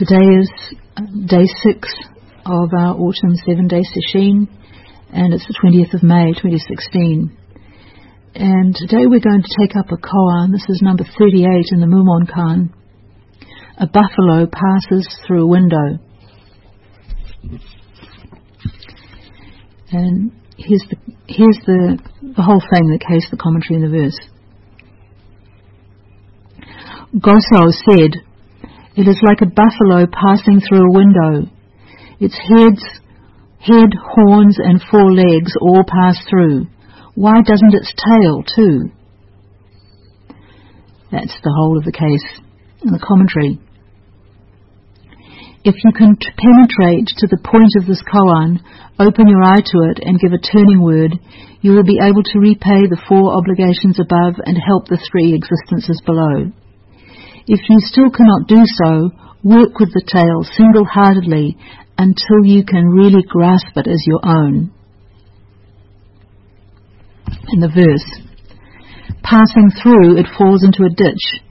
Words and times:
Today 0.00 0.24
is 0.40 0.50
uh, 0.96 1.02
day 1.26 1.44
six 1.62 1.92
of 2.46 2.70
our 2.72 2.94
autumn 2.96 3.36
seven 3.44 3.68
day 3.68 3.82
session, 3.82 4.48
and 5.12 5.34
it's 5.34 5.46
the 5.46 5.52
20th 5.62 5.92
of 5.92 6.02
May 6.02 6.32
2016. 6.32 7.36
And 8.34 8.74
today 8.74 9.04
we're 9.04 9.20
going 9.20 9.42
to 9.42 9.56
take 9.60 9.76
up 9.76 9.92
a 9.92 9.98
koan. 9.98 10.52
This 10.52 10.64
is 10.70 10.80
number 10.80 11.04
38 11.04 11.66
in 11.72 11.80
the 11.80 11.86
Mumon 11.86 12.26
Kan. 12.32 12.72
A 13.76 13.86
buffalo 13.86 14.46
passes 14.46 15.06
through 15.26 15.42
a 15.42 15.46
window. 15.46 15.98
And 19.92 20.32
here's 20.56 20.86
the, 20.88 20.96
here's 21.26 21.58
the, 21.66 21.98
the 22.22 22.42
whole 22.42 22.62
thing, 22.72 22.88
the 22.88 23.04
case, 23.06 23.28
the 23.30 23.36
commentary, 23.36 23.82
and 23.82 23.92
the 23.92 23.98
verse. 23.98 24.18
Goso 27.20 27.68
said, 27.84 28.29
It 29.00 29.08
is 29.08 29.16
like 29.24 29.40
a 29.40 29.48
buffalo 29.48 30.04
passing 30.12 30.60
through 30.60 30.84
a 30.84 30.92
window. 30.92 31.48
Its 32.20 32.36
heads, 32.36 32.84
head, 33.56 33.96
horns, 33.96 34.58
and 34.60 34.76
four 34.90 35.10
legs 35.10 35.56
all 35.58 35.84
pass 35.88 36.20
through. 36.28 36.66
Why 37.14 37.40
doesn't 37.40 37.72
its 37.72 37.94
tail 37.96 38.44
too? 38.44 38.92
That's 41.10 41.32
the 41.40 41.54
whole 41.56 41.78
of 41.78 41.84
the 41.84 41.96
case 41.96 42.44
in 42.84 42.92
the 42.92 43.00
commentary. 43.00 43.58
If 45.64 45.76
you 45.82 45.92
can 45.96 46.16
t- 46.20 46.28
penetrate 46.36 47.08
to 47.24 47.26
the 47.26 47.40
point 47.40 47.72
of 47.80 47.86
this 47.86 48.04
koan, 48.04 48.60
open 49.00 49.28
your 49.28 49.42
eye 49.42 49.64
to 49.64 49.78
it, 49.96 50.04
and 50.04 50.20
give 50.20 50.34
a 50.34 50.44
turning 50.44 50.82
word, 50.82 51.16
you 51.62 51.72
will 51.72 51.88
be 51.88 52.00
able 52.04 52.22
to 52.22 52.38
repay 52.38 52.84
the 52.84 53.00
four 53.08 53.32
obligations 53.32 53.98
above 53.98 54.34
and 54.44 54.60
help 54.60 54.88
the 54.88 55.00
three 55.10 55.32
existences 55.32 56.02
below. 56.04 56.52
If 57.52 57.58
you 57.68 57.80
still 57.80 58.10
cannot 58.10 58.46
do 58.46 58.62
so, 58.62 59.10
work 59.42 59.80
with 59.80 59.92
the 59.92 60.06
tail 60.06 60.46
single-heartedly 60.54 61.58
until 61.98 62.44
you 62.44 62.62
can 62.64 62.86
really 62.86 63.24
grasp 63.26 63.74
it 63.74 63.88
as 63.88 64.06
your 64.06 64.20
own. 64.22 64.70
In 67.48 67.58
the 67.58 67.66
verse, 67.66 68.06
passing 69.24 69.72
through, 69.82 70.16
it 70.16 70.26
falls 70.38 70.62
into 70.62 70.84
a 70.84 70.94
ditch. 70.94 71.42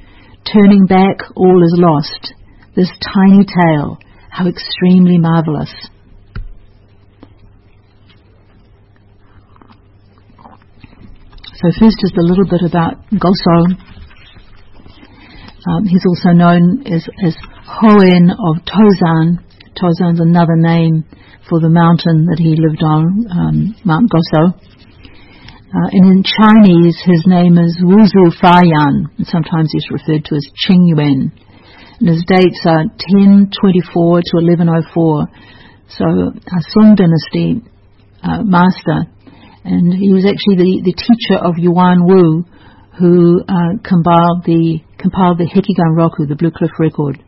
Turning 0.48 0.86
back, 0.86 1.20
all 1.36 1.62
is 1.62 1.76
lost. 1.76 2.34
This 2.78 2.90
tiny 3.04 3.44
tail, 3.44 4.00
how 4.30 4.48
extremely 4.48 5.18
marvelous. 5.18 5.74
So 11.60 11.68
first 11.78 11.98
is 12.04 12.14
a 12.18 12.24
little 12.24 12.48
bit 12.50 12.62
about 12.64 13.04
Goso, 13.12 13.76
um, 15.68 15.86
he's 15.86 16.06
also 16.08 16.32
known 16.32 16.88
as, 16.88 17.04
as 17.26 17.36
Hoen 17.68 18.32
of 18.32 18.64
Tozan. 18.64 19.44
Tozan's 19.76 20.20
another 20.20 20.56
name 20.56 21.04
for 21.50 21.60
the 21.60 21.70
mountain 21.70 22.28
that 22.32 22.40
he 22.40 22.56
lived 22.56 22.84
on, 22.84 23.28
um, 23.32 23.76
Mount 23.84 24.08
Goso. 24.08 24.56
Uh, 25.70 25.90
and 25.92 26.06
in 26.10 26.24
Chinese, 26.24 26.98
his 27.04 27.24
name 27.28 27.58
is 27.58 27.78
Wuzu 27.84 28.34
Fayan, 28.42 29.06
and 29.18 29.28
sometimes 29.28 29.70
he's 29.72 29.86
referred 29.92 30.26
to 30.26 30.36
as 30.36 30.48
Qingyuan. 30.66 31.32
And 32.00 32.08
his 32.08 32.24
dates 32.26 32.64
are 32.66 32.88
1024 33.14 33.54
to 33.54 34.34
1104. 34.40 35.28
So, 35.90 36.06
a 36.06 36.62
Song 36.74 36.96
Dynasty 36.96 37.62
uh, 38.24 38.42
master, 38.44 39.12
and 39.66 39.94
he 39.94 40.14
was 40.14 40.26
actually 40.26 40.58
the, 40.58 40.90
the 40.90 40.96
teacher 40.96 41.38
of 41.38 41.58
Yuan 41.58 42.06
Wu, 42.06 42.46
who 43.00 43.42
uh, 43.48 43.80
compiled 43.84 44.44
the 44.46 44.80
compiled 44.98 45.38
the 45.38 45.48
Hekigan 45.48 45.96
Roku, 45.96 46.26
the 46.26 46.36
Blue 46.36 46.52
Cliff 46.52 46.72
Record. 46.78 47.24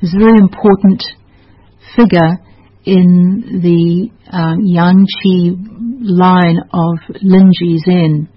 He's 0.00 0.14
a 0.14 0.18
very 0.18 0.38
important 0.38 1.02
figure 1.94 2.40
in 2.84 3.60
the 3.62 4.10
um, 4.32 4.64
Yangqi 4.64 5.54
line 6.00 6.58
of 6.72 6.98
Linji 7.22 7.78
Zen, 7.84 8.28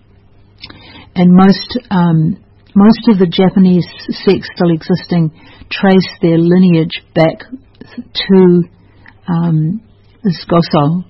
and 1.16 1.33
most 1.33 1.79
um, 1.89 2.44
most 2.75 3.07
of 3.07 3.17
the 3.17 3.27
Japanese 3.27 3.88
sects 4.25 4.50
still 4.53 4.72
existing 4.72 5.31
trace 5.72 6.09
their 6.22 6.38
lineage 6.38 7.01
back 7.16 7.39
to 8.13 8.63
um, 9.27 9.81
this 10.23 10.45
Goso. 10.45 11.06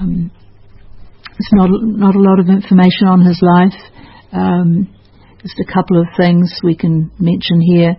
Um, 0.00 0.32
there's 1.32 1.52
not 1.52 1.70
not 1.72 2.14
a 2.14 2.20
lot 2.20 2.38
of 2.40 2.48
information 2.48 3.08
on 3.08 3.24
his 3.24 3.40
life. 3.40 3.78
Um, 4.32 4.88
just 5.42 5.58
a 5.58 5.72
couple 5.72 6.00
of 6.00 6.06
things 6.16 6.54
we 6.62 6.76
can 6.76 7.10
mention 7.18 7.60
here. 7.60 7.96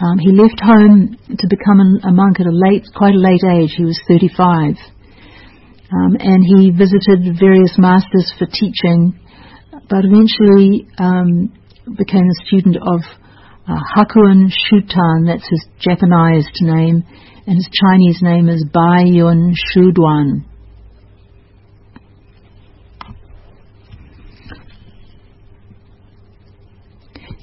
Um, 0.00 0.18
he 0.18 0.32
left 0.32 0.60
home 0.60 1.16
to 1.30 1.46
become 1.48 1.78
an, 1.80 2.00
a 2.04 2.12
monk 2.12 2.40
at 2.40 2.46
a 2.46 2.52
late, 2.52 2.84
quite 2.94 3.14
a 3.14 3.18
late 3.18 3.44
age. 3.46 3.74
He 3.76 3.84
was 3.84 3.98
35, 4.08 4.74
um, 5.94 6.16
and 6.18 6.42
he 6.42 6.70
visited 6.74 7.38
various 7.38 7.78
masters 7.78 8.32
for 8.36 8.46
teaching, 8.46 9.14
but 9.88 10.04
eventually 10.04 10.88
um, 10.98 11.54
became 11.96 12.26
a 12.26 12.46
student 12.46 12.76
of 12.76 13.00
uh, 13.70 13.78
Hakuun 13.96 14.50
Shutan. 14.50 15.26
That's 15.26 15.48
his 15.48 15.64
Japanized 15.78 16.60
name, 16.60 17.04
and 17.46 17.54
his 17.56 17.70
Chinese 17.70 18.18
name 18.20 18.48
is 18.48 18.66
Bai 18.72 19.04
Yun 19.06 19.54
Shuduan. 19.72 20.44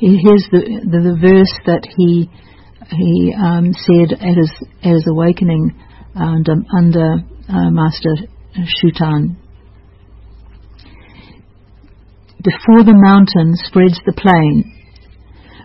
Here's 0.02 0.50
the, 0.50 0.82
the, 0.82 1.14
the 1.14 1.18
verse 1.22 1.54
that 1.70 1.86
he 1.86 2.30
he 2.90 3.34
um, 3.38 3.72
said 3.72 4.18
at 4.18 4.36
his 4.36 4.52
at 4.82 4.94
his 4.98 5.06
awakening 5.08 5.78
under, 6.16 6.56
under 6.76 7.24
uh, 7.48 7.70
Master 7.70 8.16
Shutan. 8.66 9.38
Before 12.44 12.84
the 12.84 12.98
mountain 12.98 13.54
spreads 13.56 14.02
the 14.04 14.18
plain, 14.18 14.74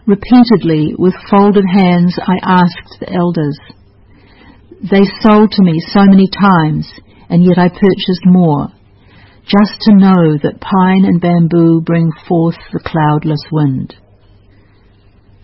repeatedly 0.07 0.95
with 0.97 1.15
folded 1.31 1.65
hands 1.73 2.15
I 2.21 2.37
asked 2.43 3.01
the 3.01 3.11
elders. 3.11 3.59
They 4.83 5.09
sold 5.25 5.51
to 5.53 5.63
me 5.63 5.81
so 5.89 6.05
many 6.05 6.29
times, 6.29 6.87
and 7.31 7.43
yet 7.43 7.59
I 7.59 7.71
purchased 7.71 8.27
more, 8.27 8.69
just 9.49 9.81
to 9.89 9.97
know 9.97 10.37
that 10.45 10.61
pine 10.61 11.09
and 11.09 11.19
bamboo 11.19 11.81
bring 11.81 12.13
forth 12.29 12.59
the 12.73 12.85
cloudless 12.85 13.41
wind 13.51 13.97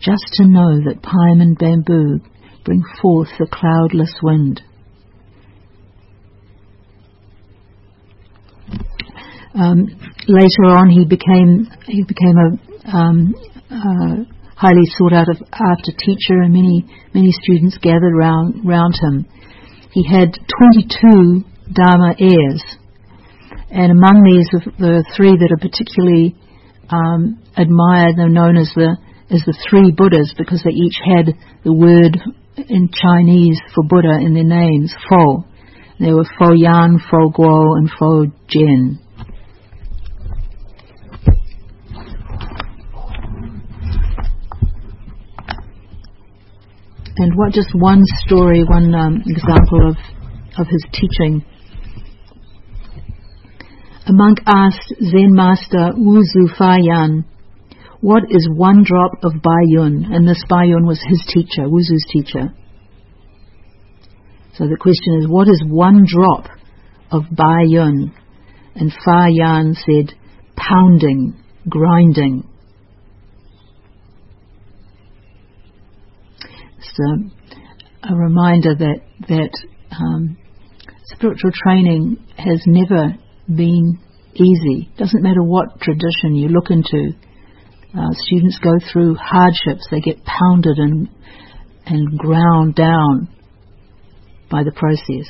just 0.03 0.27
to 0.35 0.47
know 0.47 0.83
that 0.85 1.03
pine 1.03 1.41
and 1.41 1.57
bamboo 1.57 2.21
bring 2.65 2.83
forth 3.01 3.29
the 3.39 3.47
cloudless 3.47 4.15
wind. 4.23 4.61
Um, 9.55 9.87
later 10.27 10.65
on, 10.65 10.89
he 10.89 11.05
became 11.05 11.69
he 11.87 12.03
became 12.03 12.37
a 12.37 12.97
um, 12.97 13.35
highly 14.57 14.87
sought 14.97 15.13
out 15.13 15.29
of, 15.29 15.37
after 15.53 15.93
teacher, 15.93 16.41
and 16.41 16.53
many 16.53 16.87
many 17.15 17.31
students 17.33 17.77
gathered 17.79 18.15
round 18.17 18.67
round 18.67 18.95
him. 19.01 19.27
He 19.93 20.09
had 20.09 20.33
22 20.59 21.45
Dharma 21.71 22.15
heirs, 22.19 22.65
and 23.71 23.93
among 23.93 24.25
these, 24.25 24.49
the 24.79 25.05
three 25.17 25.37
that 25.37 25.53
are 25.53 25.61
particularly 25.61 26.35
um, 26.89 27.43
admired, 27.57 28.17
they're 28.17 28.29
known 28.29 28.57
as 28.57 28.73
the 28.75 28.97
as 29.33 29.43
the 29.47 29.57
three 29.69 29.91
Buddhas 29.91 30.35
because 30.37 30.63
they 30.63 30.71
each 30.71 31.01
had 31.05 31.35
the 31.65 31.73
word 31.73 32.21
in 32.69 32.91
Chinese 32.93 33.59
for 33.75 33.83
Buddha 33.83 34.19
in 34.21 34.35
their 34.35 34.45
names, 34.45 34.95
Fo. 35.09 35.45
They 35.99 36.13
were 36.13 36.27
Fo 36.39 36.53
Yan, 36.53 36.99
Fo 36.99 37.31
Guo, 37.31 37.77
and 37.79 37.91
Fo 37.99 38.27
Jin. 38.49 38.99
And 47.17 47.37
what 47.37 47.53
just 47.53 47.69
one 47.75 48.03
story, 48.27 48.65
one 48.65 48.95
um, 48.95 49.23
example 49.27 49.89
of 49.89 49.97
of 50.59 50.67
his 50.67 50.85
teaching. 50.93 51.45
A 54.07 54.13
monk 54.13 54.39
asked 54.47 54.95
Zen 55.01 55.33
master 55.33 55.93
Wu 55.97 56.21
Zu 56.23 56.49
Fa 56.59 56.77
Yan 56.81 57.25
what 58.03 58.25
is 58.31 58.49
one 58.53 58.83
drop 58.85 59.13
of 59.23 59.33
Bayun? 59.35 60.13
And 60.13 60.27
this 60.27 60.43
Bayun 60.51 60.85
was 60.87 61.01
his 61.09 61.25
teacher, 61.33 61.69
Wuzu's 61.69 62.05
teacher. 62.13 62.53
So 64.55 64.65
the 64.67 64.77
question 64.77 65.21
is, 65.21 65.29
what 65.29 65.47
is 65.47 65.63
one 65.65 66.05
drop 66.05 66.49
of 67.13 67.23
Bayun? 67.33 68.13
And 68.75 68.93
Fa 68.93 69.27
Yan 69.31 69.75
said, 69.75 70.19
pounding, 70.57 71.41
grinding. 71.69 72.49
It's 76.79 76.99
a, 76.99 78.13
a 78.13 78.17
reminder 78.17 78.75
that 78.75 79.01
that 79.29 79.51
um, 79.93 80.37
spiritual 81.05 81.53
training 81.55 82.17
has 82.37 82.65
never 82.67 83.15
been 83.47 84.01
easy. 84.35 84.91
Doesn't 84.99 85.23
matter 85.23 85.43
what 85.45 85.81
tradition 85.81 86.35
you 86.35 86.49
look 86.49 86.71
into 86.71 87.13
Uh, 87.95 88.09
students 88.15 88.59
go 88.63 88.73
through 88.93 89.17
hardships. 89.17 89.87
They 89.91 90.01
get 90.01 90.25
pounded 90.25 90.79
and 90.79 91.09
and 91.85 92.19
ground 92.19 92.75
down 92.75 93.29
by 94.51 94.63
the 94.63 94.73
process. 94.73 95.29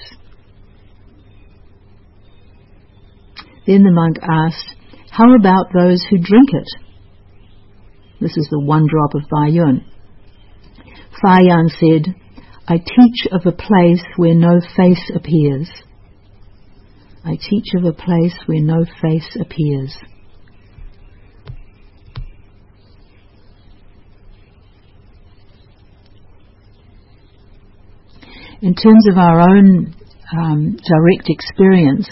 Then 3.66 3.84
the 3.84 3.92
monk 3.92 4.16
asked, 4.22 4.76
How 5.10 5.34
about 5.34 5.66
those 5.72 6.04
who 6.10 6.18
drink 6.18 6.50
it? 6.52 6.68
This 8.20 8.36
is 8.36 8.48
the 8.50 8.60
one 8.60 8.86
drop 8.88 9.14
of 9.14 9.28
Baiyun. 9.30 9.84
Fayan 11.24 11.68
said, 11.68 12.14
I 12.68 12.78
teach 12.78 13.26
of 13.32 13.42
a 13.46 13.52
place 13.52 14.02
where 14.16 14.34
no 14.34 14.60
face 14.76 15.10
appears. 15.14 15.70
I 17.24 17.36
teach 17.36 17.74
of 17.76 17.84
a 17.84 17.92
place 17.92 18.34
where 18.46 18.62
no 18.62 18.84
face 19.00 19.36
appears. 19.40 19.96
In 28.62 28.76
terms 28.76 29.08
of 29.10 29.18
our 29.18 29.40
own 29.40 29.92
um, 30.38 30.76
direct 30.76 31.26
experience, 31.26 32.08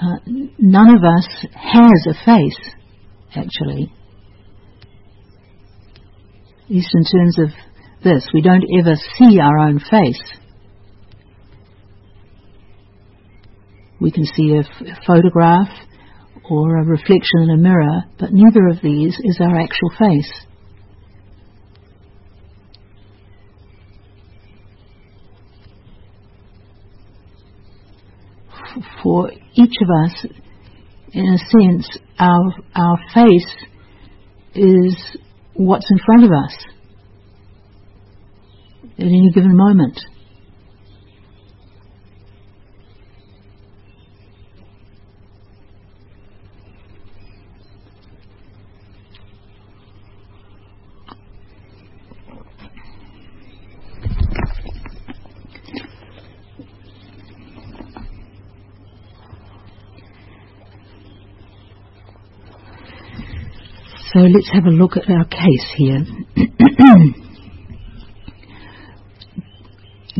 uh, 0.00 0.16
none 0.58 0.88
of 0.88 1.04
us 1.04 1.46
has 1.54 2.06
a 2.08 2.14
face, 2.24 2.74
actually. 3.36 3.92
At 6.64 6.70
least 6.70 6.88
in 6.94 7.04
terms 7.04 7.38
of 7.40 7.48
this, 8.02 8.26
we 8.32 8.40
don't 8.40 8.64
ever 8.80 8.94
see 9.18 9.38
our 9.38 9.58
own 9.58 9.80
face. 9.80 10.22
We 14.00 14.10
can 14.10 14.24
see 14.24 14.54
a, 14.54 14.60
f- 14.60 14.98
a 14.98 15.06
photograph 15.06 15.68
or 16.48 16.78
a 16.78 16.86
reflection 16.86 17.42
in 17.42 17.50
a 17.50 17.56
mirror, 17.58 18.04
but 18.18 18.30
neither 18.32 18.68
of 18.68 18.80
these 18.82 19.14
is 19.22 19.38
our 19.42 19.60
actual 19.60 19.90
face. 19.98 20.47
For 29.02 29.30
each 29.54 29.74
of 29.82 29.88
us, 30.04 30.26
in 31.12 31.24
a 31.24 31.38
sense, 31.38 31.98
our, 32.18 32.54
our 32.74 32.98
face 33.14 33.56
is 34.54 34.96
what's 35.54 35.86
in 35.90 35.98
front 36.04 36.24
of 36.24 36.30
us 36.30 36.54
at 38.98 39.04
any 39.04 39.30
given 39.34 39.56
moment. 39.56 39.98
So 64.12 64.20
let's 64.20 64.48
have 64.54 64.64
a 64.64 64.70
look 64.70 64.96
at 64.96 65.10
our 65.10 65.26
case 65.26 65.72
here. 65.76 65.98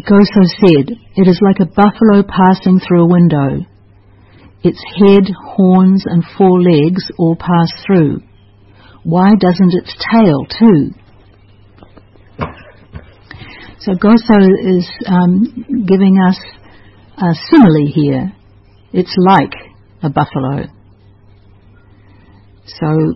Goso 0.05 0.43
said, 0.61 0.93
It 1.17 1.27
is 1.27 1.41
like 1.41 1.61
a 1.61 1.65
buffalo 1.65 2.23
passing 2.23 2.81
through 2.81 3.05
a 3.05 3.09
window. 3.09 3.65
Its 4.63 4.85
head, 4.99 5.33
horns, 5.55 6.05
and 6.07 6.23
four 6.37 6.61
legs 6.61 7.11
all 7.19 7.37
pass 7.37 7.73
through. 7.87 8.21
Why 9.05 9.31
doesn't 9.41 9.73
its 9.73 9.95
tail 10.13 10.45
too? 10.45 10.91
So 13.81 13.95
Goso 13.95 14.39
is 14.67 14.87
um, 15.07 15.87
giving 15.89 16.19
us 16.29 16.39
a 17.17 17.33
simile 17.49 17.87
here. 17.91 18.33
It's 18.93 19.17
like 19.19 19.55
a 20.03 20.11
buffalo. 20.11 20.67
So 22.67 23.15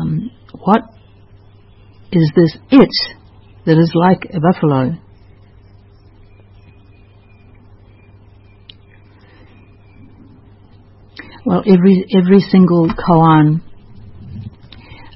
um, 0.00 0.30
what 0.58 0.82
is 2.12 2.32
this 2.34 2.56
it 2.70 2.88
that 3.66 3.78
is 3.78 3.92
like 3.94 4.24
a 4.32 4.40
buffalo? 4.40 4.96
Well, 11.44 11.62
every 11.66 12.04
every 12.16 12.40
single 12.40 12.88
koan 12.88 13.62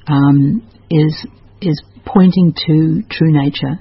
um, 0.07 0.69
is 0.91 1.27
is 1.61 1.83
pointing 2.05 2.55
to 2.67 3.03
true 3.11 3.33
nature. 3.33 3.81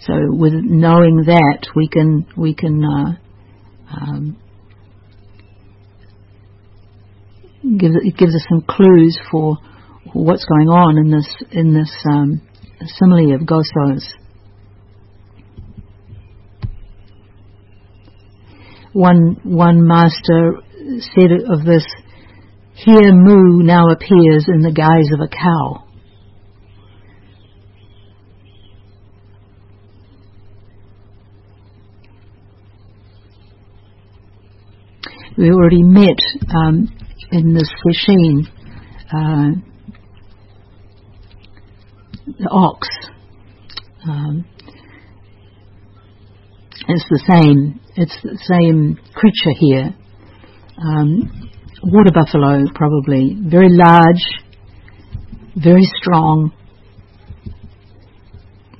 So, 0.00 0.12
with 0.28 0.52
knowing 0.52 1.24
that, 1.26 1.68
we 1.74 1.88
can 1.88 2.26
we 2.36 2.54
can 2.54 2.84
uh, 2.84 3.16
um, 3.90 4.36
give, 7.78 7.92
it 8.02 8.16
gives 8.16 8.34
us 8.34 8.44
some 8.48 8.62
clues 8.68 9.18
for 9.30 9.56
what's 10.12 10.44
going 10.44 10.68
on 10.68 10.98
in 10.98 11.10
this 11.10 11.28
in 11.50 11.74
this 11.74 11.90
um, 12.10 12.40
simile 12.86 13.34
of 13.34 13.46
Goso's. 13.46 14.06
One 18.92 19.40
one 19.42 19.86
master 19.86 20.60
said 21.00 21.32
of 21.48 21.64
this, 21.64 21.84
here 22.74 23.12
Mu 23.12 23.62
now 23.62 23.90
appears 23.90 24.46
in 24.48 24.60
the 24.60 24.72
guise 24.72 25.10
of 25.12 25.20
a 25.20 25.28
cow. 25.28 25.84
We 35.36 35.50
already 35.50 35.82
met 35.82 36.20
um, 36.54 36.88
in 37.34 37.52
this 37.52 37.70
machine, 37.84 38.46
uh, 39.12 39.50
the 42.38 42.48
ox. 42.50 42.88
Um, 44.08 44.44
the 47.10 47.22
same. 47.26 47.80
It's 47.96 48.16
the 48.22 48.38
same 48.42 48.98
creature 49.14 49.54
here. 49.58 49.94
Um, 50.78 51.50
water 51.82 52.10
buffalo, 52.12 52.64
probably 52.74 53.36
very 53.40 53.68
large, 53.70 54.22
very 55.56 55.84
strong, 56.00 56.52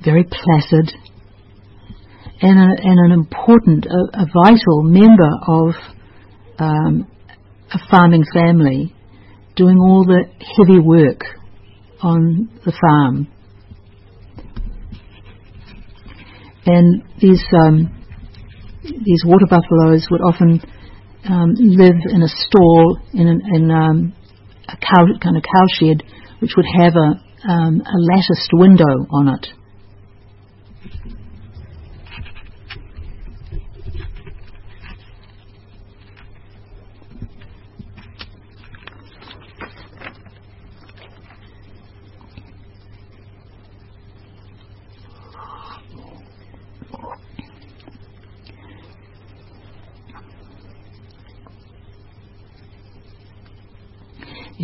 very 0.03 0.23
placid, 0.23 0.91
and, 2.41 2.59
a, 2.59 2.83
and 2.83 2.99
an 3.05 3.11
important, 3.11 3.85
a, 3.85 4.21
a 4.21 4.25
vital 4.33 4.83
member 4.83 5.29
of 5.47 5.75
um, 6.59 7.07
a 7.71 7.79
farming 7.89 8.23
family 8.33 8.93
doing 9.55 9.77
all 9.77 10.05
the 10.05 10.25
heavy 10.57 10.79
work 10.79 11.21
on 12.01 12.49
the 12.65 12.73
farm. 12.81 13.27
And 16.65 17.03
these 17.19 17.43
um, 17.53 18.03
these 18.83 19.23
water 19.25 19.45
buffaloes 19.49 20.07
would 20.11 20.21
often 20.21 20.61
um, 21.29 21.53
live 21.57 21.97
in 22.11 22.21
a 22.21 22.27
stall 22.27 22.99
in, 23.13 23.27
an, 23.27 23.41
in 23.53 23.71
um, 23.71 24.13
a 24.67 24.77
cow, 24.77 25.05
kind 25.21 25.37
of 25.37 25.43
cowshed, 25.43 26.03
which 26.39 26.51
would 26.55 26.65
have 26.77 26.93
a, 26.95 27.49
um, 27.49 27.81
a 27.81 27.97
latticed 27.97 28.51
window 28.53 29.07
on 29.11 29.29
it. 29.29 29.47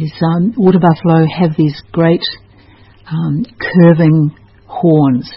is 0.02 0.11
um, 0.24 0.54
water 0.58 0.80
buffalo 0.80 1.26
have 1.26 1.52
these 1.58 1.82
great 1.92 2.24
um, 3.10 3.46
curving 3.60 4.36
horns 4.66 5.32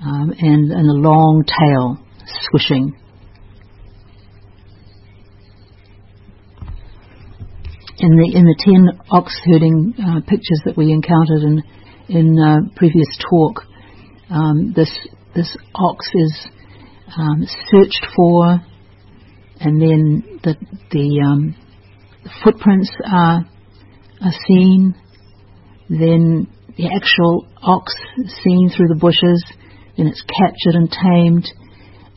um, 0.00 0.32
and, 0.38 0.70
and 0.70 0.88
a 0.88 0.92
long 0.92 1.44
tail 1.46 1.98
swishing. 2.50 2.94
In 7.96 8.10
the 8.16 8.36
in 8.36 8.44
the 8.44 8.56
ten 8.58 9.00
ox 9.10 9.32
herding 9.46 9.94
uh, 9.98 10.20
pictures 10.20 10.60
that 10.66 10.76
we 10.76 10.92
encountered 10.92 11.42
in 11.42 11.62
in 12.08 12.38
uh, 12.38 12.56
previous 12.76 13.06
talk, 13.30 13.62
um, 14.30 14.72
this 14.74 14.90
this 15.34 15.56
ox 15.74 16.06
is 16.12 16.46
um, 17.16 17.46
searched 17.70 18.06
for, 18.14 18.60
and 19.60 19.80
then 19.80 20.40
the 20.42 20.56
the 20.90 21.22
um, 21.24 21.54
footprints 22.42 22.90
are, 23.04 23.44
are 24.20 24.36
seen, 24.46 24.94
then 25.88 26.48
the 26.76 26.86
actual 26.86 27.46
ox 27.62 27.92
seen 28.42 28.70
through 28.70 28.88
the 28.88 28.98
bushes, 28.98 29.44
then 29.96 30.06
it's 30.06 30.22
captured 30.22 30.74
and 30.74 30.90
tamed, 30.90 31.46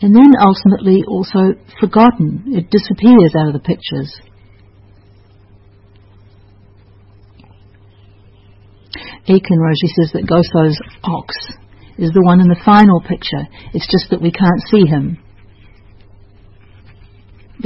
and 0.02 0.16
then 0.16 0.34
ultimately 0.40 1.04
also 1.08 1.54
forgotten. 1.80 2.44
It 2.48 2.70
disappears 2.70 3.34
out 3.38 3.48
of 3.48 3.54
the 3.54 3.60
pictures. 3.60 4.14
Aitken 9.28 9.60
Roshi 9.60 9.92
says 10.00 10.12
that 10.14 10.26
Goso's 10.26 10.80
ox 11.04 11.36
is 11.98 12.12
the 12.12 12.22
one 12.24 12.40
in 12.40 12.48
the 12.48 12.62
final 12.64 13.02
picture. 13.02 13.44
It's 13.74 13.90
just 13.92 14.10
that 14.12 14.22
we 14.22 14.32
can't 14.32 14.64
see 14.72 14.86
him. 14.86 15.18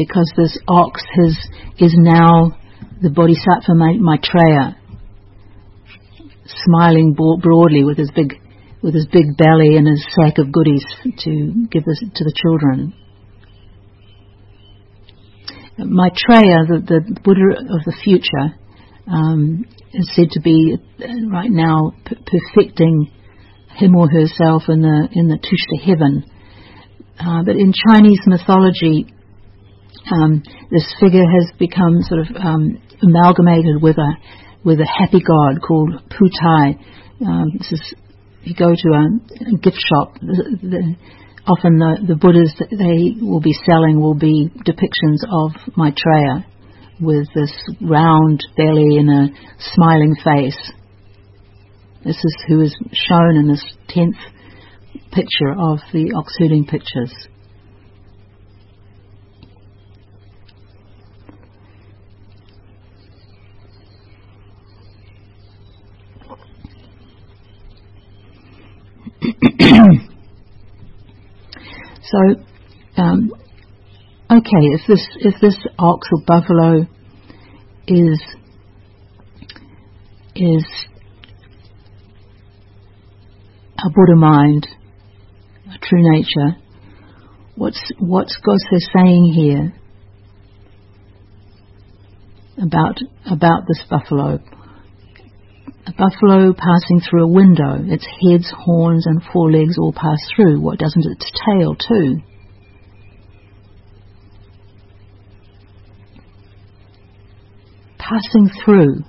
Because 0.02 0.32
this 0.36 0.58
ox 0.68 1.04
has, 1.16 1.38
is 1.78 1.94
now 1.96 2.58
the 3.02 3.10
Bodhisattva 3.10 3.74
Maitreya, 3.76 4.78
smiling 6.66 7.14
broadly 7.14 7.84
with 7.84 7.98
his 7.98 8.12
big 8.16 8.34
with 8.82 8.96
his 8.96 9.06
big 9.12 9.38
belly 9.38 9.78
and 9.78 9.88
his 9.88 10.04
sack 10.10 10.40
of 10.40 10.52
goodies 10.52 10.84
to 11.20 11.68
give 11.70 11.86
this 11.86 12.00
to 12.00 12.24
the 12.24 12.34
children. 12.34 12.94
Maitreya, 15.78 16.66
the, 16.68 16.82
the 16.86 17.20
Buddha 17.24 17.62
of 17.62 17.86
the 17.86 17.96
future, 18.04 18.58
um, 19.08 19.66
is 19.94 20.10
said 20.16 20.32
to 20.32 20.42
be 20.42 20.78
uh, 20.78 21.06
right 21.32 21.52
now 21.52 21.92
p- 22.06 22.16
perfecting 22.16 23.12
him 23.76 23.96
or 23.96 24.10
herself 24.10 24.64
in 24.68 24.82
the 24.82 25.08
in 25.14 25.28
the 25.28 25.38
Tushita 25.38 25.86
heaven. 25.86 26.26
Uh, 27.20 27.44
but 27.44 27.56
in 27.56 27.74
Chinese 27.74 28.22
mythology, 28.26 29.06
um, 30.10 30.42
this 30.72 30.96
figure 31.00 31.26
has 31.26 31.52
become 31.60 32.02
sort 32.02 32.22
of 32.22 32.28
um, 32.36 32.82
amalgamated 33.02 33.82
with 33.82 33.98
a 33.98 34.12
with 34.64 34.80
a 34.80 34.86
happy 34.86 35.20
god 35.20 35.62
called 35.62 36.02
Putai. 36.10 36.78
Um, 37.26 37.52
this 37.58 37.72
is 37.72 37.94
you 38.44 38.56
go 38.56 38.74
to 38.74 38.90
a, 38.90 39.54
a 39.54 39.58
gift 39.58 39.78
shop, 39.78 40.16
the, 40.16 40.58
the, 40.62 40.96
often 41.46 41.78
the, 41.78 41.98
the 42.08 42.16
Buddhas 42.16 42.54
that 42.60 42.70
they 42.70 43.24
will 43.24 43.42
be 43.42 43.54
selling 43.66 44.02
will 44.02 44.16
be 44.16 44.50
depictions 44.66 45.22
of 45.30 45.52
Maitreya 45.78 46.46
with 47.00 47.28
this 47.34 47.54
round 47.82 48.42
belly 48.58 48.98
and 48.98 49.10
a 49.10 49.28
smiling 49.74 50.16
face. 50.24 50.72
This 52.04 52.18
is 52.18 52.36
who 52.48 52.62
is 52.62 52.76
shown 52.94 53.36
in 53.36 53.48
this 53.48 53.64
tenth 53.88 54.18
picture 55.12 55.52
of 55.52 55.80
the 55.94 56.14
ox 56.18 56.34
pictures. 56.68 57.14
so, 72.02 72.18
um, 72.98 73.32
okay, 74.32 74.64
if 74.74 74.82
this 74.88 75.08
if 75.20 75.36
this 75.40 75.56
ox 75.78 76.08
or 76.12 76.24
buffalo 76.26 76.88
is 77.88 78.20
is 80.36 80.66
a 83.78 83.90
Buddha 83.92 84.16
mind, 84.16 84.68
a 85.68 85.78
true 85.86 86.02
nature, 86.02 86.58
what's 87.56 87.92
what's 88.00 88.36
Goso 88.38 88.80
saying 88.96 89.34
here 89.36 89.74
about 92.58 92.98
about 93.30 93.68
this 93.68 93.84
buffalo? 93.88 94.40
A 95.88 95.94
buffalo 95.94 96.54
passing 96.54 97.00
through 97.00 97.24
a 97.24 97.28
window, 97.28 97.84
its 97.84 98.06
heads, 98.06 98.54
horns, 98.56 99.08
and 99.08 99.22
forelegs 99.34 99.78
all 99.80 99.94
pass 99.94 100.20
through. 100.36 100.62
What 100.62 100.78
doesn't 100.78 101.06
its 101.06 101.32
tail 101.46 101.76
too? 101.76 102.22
Passing 107.98 108.50
through 108.64 109.04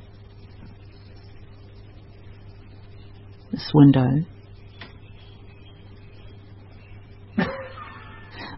this 3.50 3.70
window. 3.74 4.24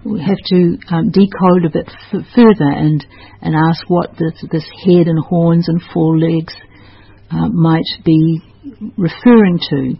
we 0.04 0.20
have 0.20 0.38
to 0.46 0.78
um, 0.90 1.10
decode 1.10 1.64
a 1.64 1.70
bit 1.72 1.88
f- 1.88 2.22
further 2.34 2.70
and, 2.70 3.04
and 3.40 3.54
ask 3.56 3.88
what 3.88 4.10
this, 4.18 4.44
this 4.52 4.68
head 4.84 5.08
and 5.08 5.18
horns 5.24 5.68
and 5.68 5.80
forelegs 5.92 6.54
uh, 7.30 7.48
might 7.48 7.84
be 8.04 8.40
referring 8.96 9.58
to. 9.70 9.94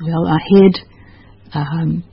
Well, 0.00 0.26
our 0.26 0.38
head 0.38 0.78
um, 1.52 2.04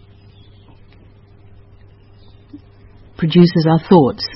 produces 3.17 3.67
our 3.69 3.79
thoughts. 3.87 4.27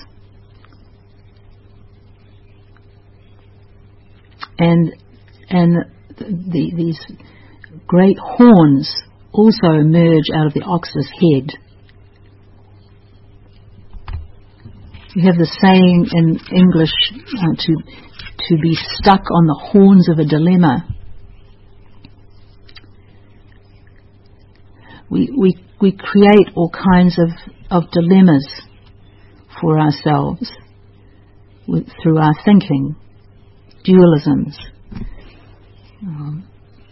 And 4.60 4.94
and 5.50 5.86
the, 6.18 6.74
these 6.76 7.00
great 7.88 8.18
horns 8.18 8.94
also 9.32 9.72
emerge 9.80 10.26
out 10.36 10.48
of 10.48 10.54
the 10.54 10.64
ox's 10.66 11.10
head. 11.10 11.58
You 15.16 15.26
have 15.26 15.38
the 15.38 15.50
saying 15.62 16.08
in 16.12 16.40
English 16.56 16.94
uh, 17.38 17.56
to 17.58 17.74
to 18.48 18.62
be 18.62 18.78
stuck 18.94 19.22
on 19.32 19.48
the 19.48 19.60
horns 19.72 20.08
of 20.08 20.20
a 20.20 20.26
dilemma. 20.26 20.88
We 25.10 25.34
we 25.36 25.58
we 25.82 25.92
create 25.94 26.50
all 26.56 26.70
kinds 26.70 27.18
of, 27.18 27.30
of 27.72 27.90
dilemmas 27.92 28.48
for 29.60 29.80
ourselves 29.80 30.52
with, 31.68 31.88
through 32.02 32.18
our 32.20 32.36
thinking, 32.44 32.96
dualisms. 33.86 34.56
Um, 36.04 36.48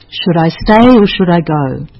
should 0.09 0.37
I 0.37 0.49
stay 0.49 0.87
or 0.95 1.05
should 1.05 1.29
I 1.29 1.41
go? 1.41 1.96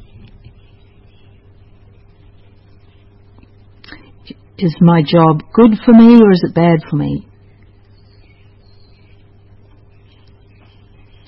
Is 4.60 4.76
my 4.82 5.04
job 5.04 5.44
good 5.54 5.78
for 5.86 5.94
me 5.94 6.16
or 6.16 6.32
is 6.32 6.44
it 6.44 6.56
bad 6.56 6.80
for 6.90 6.96
me? 6.96 7.28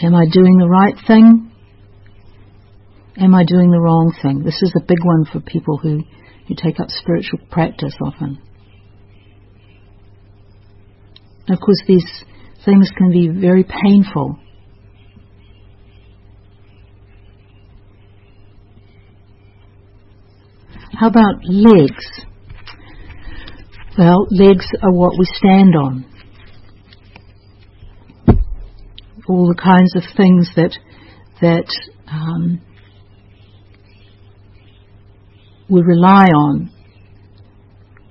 Am 0.02 0.16
I 0.16 0.26
doing 0.32 0.58
the 0.58 0.68
right 0.68 0.96
thing? 1.06 1.52
Am 3.18 3.36
I 3.36 3.44
doing 3.44 3.70
the 3.70 3.80
wrong 3.80 4.16
thing? 4.22 4.44
This 4.44 4.60
is 4.62 4.74
a 4.76 4.84
big 4.84 5.04
one 5.04 5.26
for 5.26 5.42
people 5.42 5.78
who, 5.78 6.04
who 6.48 6.56
take 6.56 6.80
up 6.80 6.88
spiritual 6.90 7.40
practice 7.52 7.94
often. 8.04 8.42
And 11.48 11.58
of 11.58 11.60
course, 11.60 11.82
these 11.86 12.06
things 12.66 12.90
can 12.98 13.12
be 13.12 13.28
very 13.28 13.64
painful. 13.64 14.40
How 20.98 21.08
about 21.08 21.44
legs? 21.44 22.06
Well, 24.00 24.28
legs 24.32 24.66
are 24.82 24.94
what 24.94 25.20
we 25.20 25.26
stand 25.26 25.76
on. 25.76 26.06
All 29.28 29.54
the 29.54 29.62
kinds 29.62 29.94
of 29.94 30.04
things 30.16 30.50
that 30.56 30.72
that 31.42 31.68
um, 32.10 32.62
we 35.70 35.82
rely 35.82 36.28
on, 36.28 36.72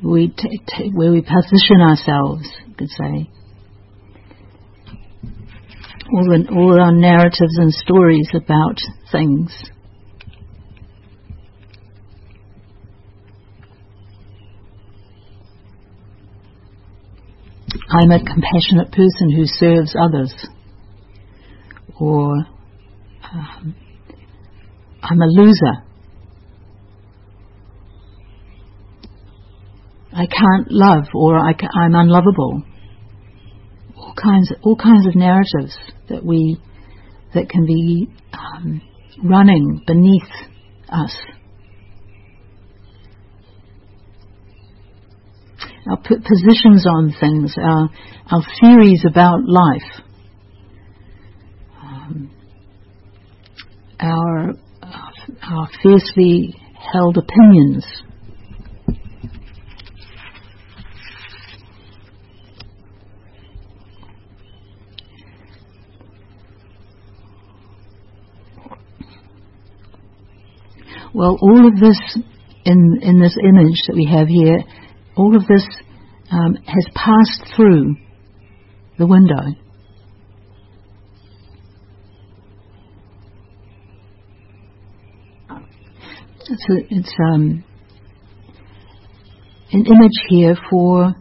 we 0.04 0.28
t- 0.28 0.60
t- 0.68 0.90
where 0.94 1.10
we 1.10 1.22
position 1.22 1.80
ourselves, 1.80 2.46
you 2.66 2.74
could 2.74 2.90
say. 2.90 3.30
All, 6.12 6.24
the, 6.28 6.48
all 6.54 6.78
our 6.78 6.92
narratives 6.92 7.56
and 7.56 7.72
stories 7.72 8.28
about 8.34 8.76
things. 9.10 9.70
I'm 17.90 18.10
a 18.10 18.18
compassionate 18.18 18.92
person 18.92 19.30
who 19.30 19.44
serves 19.44 19.94
others. 20.00 20.32
Or 22.00 22.34
um, 23.32 23.74
I'm 25.02 25.20
a 25.20 25.26
loser. 25.26 25.84
I 30.12 30.26
can't 30.26 30.70
love, 30.70 31.04
or 31.14 31.38
I 31.38 31.52
am 31.84 31.94
unlovable. 31.94 32.62
All 33.96 34.14
kinds, 34.14 34.52
all 34.62 34.76
kinds 34.76 35.06
of 35.06 35.14
narratives 35.14 35.76
that 36.08 36.24
we 36.24 36.58
that 37.34 37.48
can 37.48 37.66
be 37.66 38.08
um, 38.32 38.80
running 39.22 39.82
beneath 39.86 40.22
us. 40.88 41.14
Our 45.88 45.96
p- 45.96 46.16
positions 46.16 46.86
on 46.86 47.14
things, 47.18 47.54
our, 47.56 47.88
our 48.30 48.42
theories 48.60 49.04
about 49.08 49.38
life, 49.46 50.04
um, 51.82 52.30
our, 54.00 54.52
our 55.42 55.68
fiercely 55.82 56.54
held 56.92 57.16
opinions. 57.16 57.86
Well, 71.14 71.38
all 71.40 71.66
of 71.66 71.80
this 71.80 71.98
in, 72.64 73.00
in 73.02 73.18
this 73.20 73.36
image 73.42 73.82
that 73.88 73.94
we 73.96 74.04
have 74.04 74.28
here, 74.28 74.58
all 75.18 75.36
of 75.36 75.46
this 75.46 75.66
um, 76.30 76.54
has 76.64 76.86
passed 76.94 77.54
through 77.56 77.96
the 78.98 79.06
window. 79.06 79.34
It's, 86.50 86.64
it's 86.90 87.14
um, 87.32 87.64
an 89.72 89.84
image 89.84 90.18
here 90.28 90.56
for 90.70 91.14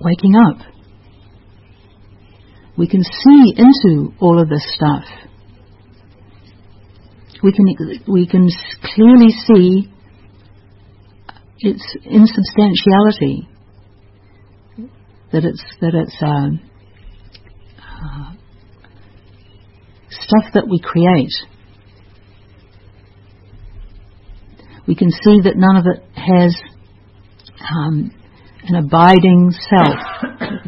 waking 0.00 0.34
up. 0.36 0.66
We 2.78 2.88
can 2.88 3.02
see 3.02 3.54
into 3.56 4.14
all 4.20 4.40
of 4.40 4.48
this 4.48 4.64
stuff 4.74 5.04
we 7.44 7.52
can 7.52 7.66
we 8.08 8.26
can 8.26 8.48
clearly 8.94 9.28
see 9.46 9.93
its 11.64 11.96
insubstantiality. 12.04 13.48
That 15.32 15.44
it's 15.44 15.64
that 15.80 15.94
it's 15.94 16.16
uh, 16.22 16.50
uh, 17.80 18.32
stuff 20.10 20.52
that 20.54 20.68
we 20.68 20.78
create. 20.80 21.32
We 24.86 24.94
can 24.94 25.10
see 25.10 25.40
that 25.44 25.56
none 25.56 25.76
of 25.76 25.86
it 25.86 26.02
has 26.14 26.56
um, 27.76 28.12
an 28.64 28.76
abiding 28.76 29.50
self. 29.68 29.98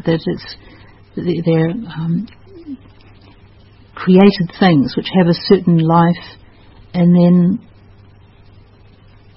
that 0.05 0.19
it's 0.25 0.55
they're 1.15 1.69
um, 1.69 2.27
created 3.95 4.51
things 4.59 4.95
which 4.95 5.07
have 5.17 5.27
a 5.27 5.33
certain 5.33 5.79
life 5.79 6.37
and 6.93 7.15
then 7.15 7.67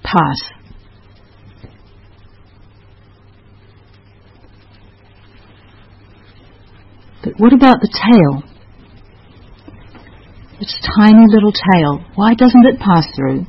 pass. 0.03 0.37
But 7.23 7.30
what 7.41 7.53
about 7.53 7.81
the 7.81 7.89
tail? 7.89 8.43
Its 10.59 10.77
tiny 10.95 11.25
little 11.27 11.51
tail. 11.51 12.05
Why 12.13 12.35
doesn't 12.35 12.67
it 12.67 12.79
pass 12.79 13.07
through? 13.15 13.47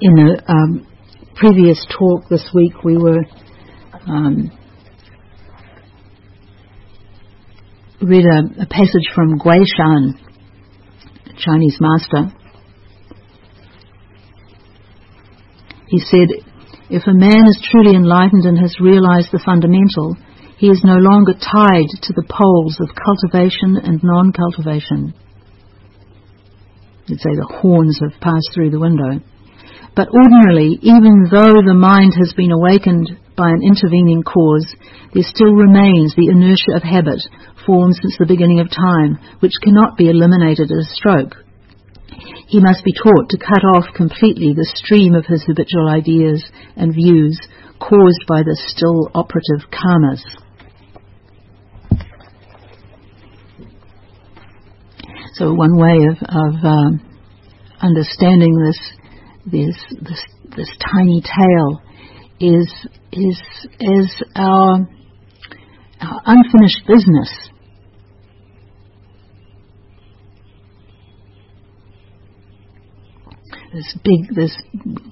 In 0.00 0.18
a 0.20 0.52
um, 0.52 0.86
previous 1.34 1.84
talk 1.90 2.28
this 2.30 2.48
week, 2.54 2.84
we 2.84 2.96
were 2.96 3.24
um, 4.06 4.52
read 8.00 8.24
a, 8.24 8.62
a, 8.62 8.66
passage 8.66 9.10
from 9.16 9.40
Guishan, 9.40 10.12
Chinese 11.36 11.78
master. 11.80 12.32
He 15.88 15.98
said, 15.98 16.28
"If 16.90 17.06
a 17.06 17.14
man 17.14 17.46
is 17.46 17.60
truly 17.70 17.94
enlightened 17.94 18.44
and 18.44 18.58
has 18.58 18.80
realized 18.80 19.30
the 19.32 19.38
fundamental, 19.44 20.16
he 20.56 20.68
is 20.68 20.82
no 20.82 20.96
longer 20.96 21.32
tied 21.32 21.90
to 22.02 22.12
the 22.12 22.26
poles 22.28 22.80
of 22.80 22.94
cultivation 22.94 23.76
and 23.76 24.02
non-cultivation." 24.02 25.14
You'd 27.06 27.20
say 27.20 27.34
the 27.36 27.54
horns 27.60 28.00
have 28.02 28.20
passed 28.20 28.50
through 28.52 28.70
the 28.70 28.80
window. 28.80 29.20
But 29.94 30.08
ordinarily, 30.12 30.78
even 30.82 31.28
though 31.30 31.62
the 31.62 31.78
mind 31.78 32.12
has 32.18 32.34
been 32.36 32.52
awakened 32.52 33.16
by 33.36 33.48
an 33.48 33.62
intervening 33.62 34.22
cause, 34.22 34.66
there 35.14 35.22
still 35.22 35.54
remains 35.54 36.14
the 36.14 36.28
inertia 36.28 36.74
of 36.74 36.82
habit 36.82 37.20
formed 37.66 37.96
since 37.96 38.16
the 38.18 38.26
beginning 38.26 38.60
of 38.60 38.70
time, 38.70 39.18
which 39.40 39.52
cannot 39.62 39.96
be 39.98 40.08
eliminated 40.08 40.70
at 40.70 40.86
a 40.86 40.94
stroke. 40.94 41.34
He 42.48 42.60
must 42.60 42.84
be 42.84 42.92
taught 42.94 43.28
to 43.30 43.38
cut 43.38 43.64
off 43.74 43.94
completely 43.94 44.54
the 44.54 44.70
stream 44.76 45.14
of 45.14 45.26
his 45.26 45.42
habitual 45.44 45.88
ideas 45.88 46.46
and 46.76 46.94
views 46.94 47.38
caused 47.80 48.24
by 48.28 48.42
the 48.42 48.56
still 48.66 49.10
operative 49.14 49.68
karmas. 49.68 50.22
So 55.34 55.52
one 55.52 55.76
way 55.76 55.98
of, 56.08 56.16
of 56.22 56.64
um, 56.64 57.18
understanding 57.82 58.56
this 58.56 58.80
this 59.44 59.76
this 60.00 60.24
this 60.56 60.70
tiny 60.80 61.20
tale 61.20 61.82
is 62.40 62.72
is 63.12 63.38
is 63.80 64.22
our, 64.34 64.88
our 66.00 66.20
unfinished 66.24 66.86
business. 66.86 67.50
This 73.76 73.94
big 74.02 74.34
this 74.34 74.56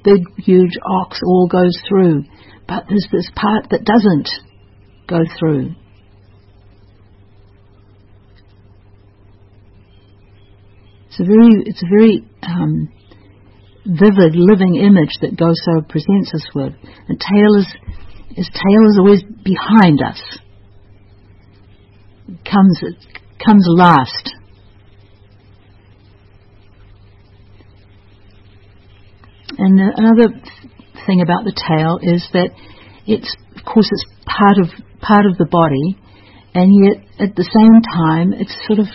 big 0.02 0.22
huge 0.38 0.72
ox 1.02 1.20
all 1.22 1.46
goes 1.46 1.76
through, 1.86 2.24
but 2.66 2.84
there's 2.88 3.06
this 3.12 3.30
part 3.36 3.68
that 3.70 3.84
doesn't 3.84 4.28
go 5.06 5.18
through. 5.38 5.74
It's 11.08 11.20
a 11.20 11.24
very 11.24 11.62
it's 11.66 11.82
a 11.82 11.86
very 11.86 12.24
um, 12.42 12.88
vivid, 13.84 14.34
living 14.34 14.76
image 14.76 15.12
that 15.20 15.36
Goso 15.36 15.86
presents 15.86 16.32
us 16.32 16.48
with. 16.54 16.72
And 17.08 17.20
tail 17.20 17.54
is, 17.58 17.68
his 18.34 18.48
tail 18.48 18.88
is 18.88 18.98
always 18.98 19.22
behind 19.44 20.00
us. 20.02 20.20
It 22.28 22.50
comes, 22.50 22.80
it 22.82 23.20
comes 23.44 23.66
last. 23.68 24.32
And 29.58 29.78
another 29.78 30.40
thing 31.06 31.20
about 31.20 31.44
the 31.44 31.54
tail 31.54 31.98
is 32.02 32.26
that 32.32 32.50
it's, 33.06 33.36
of 33.56 33.64
course, 33.64 33.88
it's 33.90 34.06
part 34.24 34.58
of 34.58 34.68
part 35.00 35.26
of 35.26 35.36
the 35.36 35.44
body, 35.44 36.00
and 36.54 36.72
yet 36.72 37.04
at 37.20 37.36
the 37.36 37.44
same 37.44 37.82
time, 37.82 38.32
it's 38.32 38.56
sort 38.66 38.78
of 38.78 38.86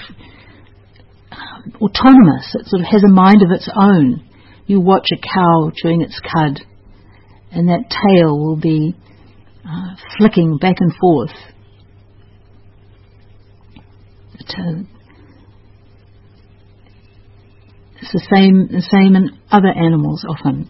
um, 1.31 1.73
autonomous. 1.81 2.55
It 2.55 2.65
sort 2.65 2.81
of 2.81 2.88
has 2.89 3.03
a 3.03 3.12
mind 3.12 3.43
of 3.43 3.51
its 3.51 3.69
own 3.75 4.29
you 4.69 4.79
watch 4.79 5.07
a 5.12 5.17
cow 5.17 5.71
chewing 5.75 6.01
its 6.01 6.19
cud, 6.19 6.62
and 7.51 7.67
that 7.69 7.89
tail 7.89 8.38
will 8.38 8.55
be 8.55 8.95
uh, 9.67 9.95
flicking 10.19 10.59
back 10.59 10.75
and 10.79 10.93
forth. 11.01 11.31
Uh, 14.47 14.83
it's 18.01 18.12
the 18.13 18.27
same, 18.33 18.67
the 18.67 18.81
same 18.81 19.15
in 19.15 19.38
other 19.51 19.67
animals 19.67 20.25
often. 20.27 20.69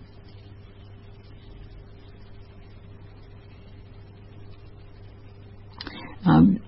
Um, 6.26 6.60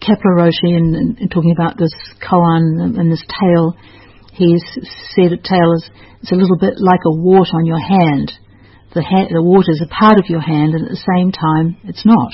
Kapleau 0.00 0.38
Roshi, 0.38 0.76
in, 0.76 1.16
in, 1.20 1.28
talking 1.28 1.52
about 1.52 1.76
this 1.76 1.92
koan 2.22 2.80
and, 2.98 3.12
this 3.12 3.24
tail, 3.28 3.76
he's 4.32 4.64
said 5.14 5.32
a 5.32 5.36
tail 5.36 5.74
is 5.76 5.90
it's 6.22 6.32
a 6.32 6.34
little 6.34 6.58
bit 6.58 6.74
like 6.78 7.00
a 7.06 7.14
wart 7.14 7.48
on 7.52 7.64
your 7.64 7.78
hand. 7.78 8.32
The, 8.94 9.02
ha- 9.02 9.28
the 9.30 9.42
wart 9.42 9.66
is 9.68 9.82
a 9.84 9.88
part 9.88 10.18
of 10.18 10.24
your 10.28 10.40
hand, 10.40 10.74
and 10.74 10.84
at 10.84 10.90
the 10.90 11.04
same 11.16 11.30
time, 11.30 11.76
it's 11.84 12.04
not. 12.04 12.32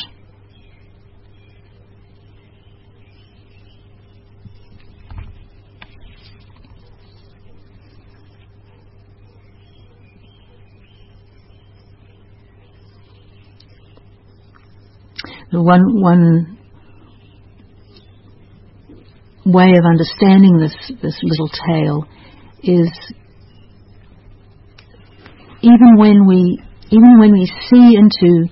The 15.50 15.54
one 15.64 16.00
one 16.00 16.59
way 19.46 19.72
of 19.72 19.85
understanding 19.85 20.59
this 20.59 20.74
this 21.03 21.18
little 21.22 21.50
tale 21.68 22.05
is 22.62 22.90
even 25.62 25.96
when 25.96 26.27
we 26.27 26.61
even 26.90 27.18
when 27.18 27.33
we 27.33 27.46
see 27.70 27.96
into 27.96 28.48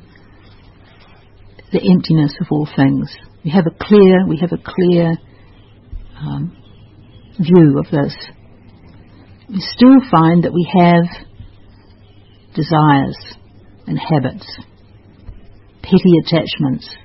the 1.73 1.81
emptiness 1.91 2.33
of 2.41 2.47
all 2.51 2.69
things. 2.77 3.11
We 3.45 3.51
have 3.51 3.65
a 3.67 3.85
clear, 3.85 4.27
we 4.29 4.39
have 4.39 4.53
a 4.53 4.63
clear 4.63 5.17
um, 6.19 6.57
view 7.41 7.79
of 7.79 7.91
this. 7.91 8.15
We 9.49 9.61
still 9.61 9.99
find 10.11 10.45
that 10.45 10.53
we 10.53 10.69
have 10.79 11.05
desires 12.55 13.17
and 13.87 13.99
habits, 13.99 14.47
petty 15.83 16.19
attachments. 16.25 16.97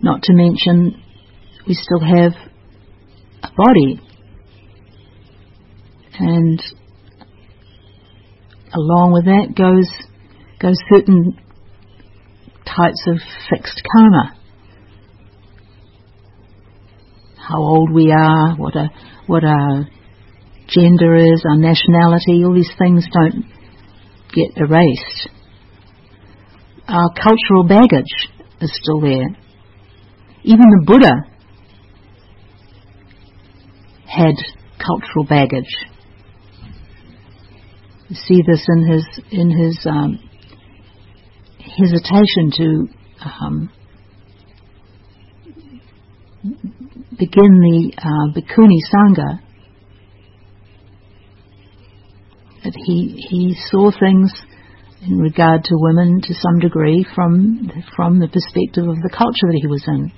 Not 0.00 0.22
to 0.24 0.32
mention, 0.32 1.02
we 1.66 1.74
still 1.74 2.00
have 2.00 2.32
a 3.42 3.48
body. 3.56 4.00
And 6.20 6.62
along 8.72 9.12
with 9.12 9.24
that 9.26 9.54
goes 9.56 9.88
goes 10.60 10.76
certain 10.92 11.38
types 12.64 13.04
of 13.06 13.18
fixed 13.50 13.82
karma. 13.92 14.34
How 17.36 17.58
old 17.58 17.92
we 17.92 18.12
are, 18.12 18.56
what 18.56 18.76
a 18.76 18.90
what 19.26 19.44
our 19.44 19.88
gender 20.68 21.16
is, 21.16 21.42
our 21.48 21.56
nationality, 21.56 22.44
all 22.44 22.54
these 22.54 22.72
things 22.78 23.06
don't 23.12 23.44
get 24.34 24.56
erased. 24.56 25.28
Our 26.86 27.10
cultural 27.14 27.64
baggage 27.66 28.12
is 28.60 28.72
still 28.82 29.00
there. 29.00 29.36
Even 30.42 30.64
the 30.70 30.84
Buddha 30.86 31.12
had 34.06 34.34
cultural 34.78 35.24
baggage. 35.28 35.74
You 38.08 38.16
see 38.16 38.42
this 38.46 38.64
in 38.68 38.90
his 38.90 39.06
in 39.30 39.50
his 39.50 39.86
um, 39.86 40.18
hesitation 41.58 42.50
to 42.56 42.88
um, 43.24 43.70
begin 47.18 47.60
the 47.60 47.92
uh, 47.98 48.32
Bhikkhuni 48.32 48.80
Sangha. 48.94 49.47
That 52.64 52.74
he 52.74 53.24
he 53.28 53.54
saw 53.70 53.90
things 53.90 54.32
in 55.06 55.18
regard 55.18 55.64
to 55.64 55.74
women 55.74 56.20
to 56.22 56.34
some 56.34 56.58
degree 56.58 57.06
from 57.14 57.70
from 57.94 58.18
the 58.18 58.28
perspective 58.28 58.88
of 58.88 58.96
the 58.96 59.10
culture 59.10 59.46
that 59.46 59.58
he 59.60 59.66
was 59.66 59.84
in. 59.86 60.12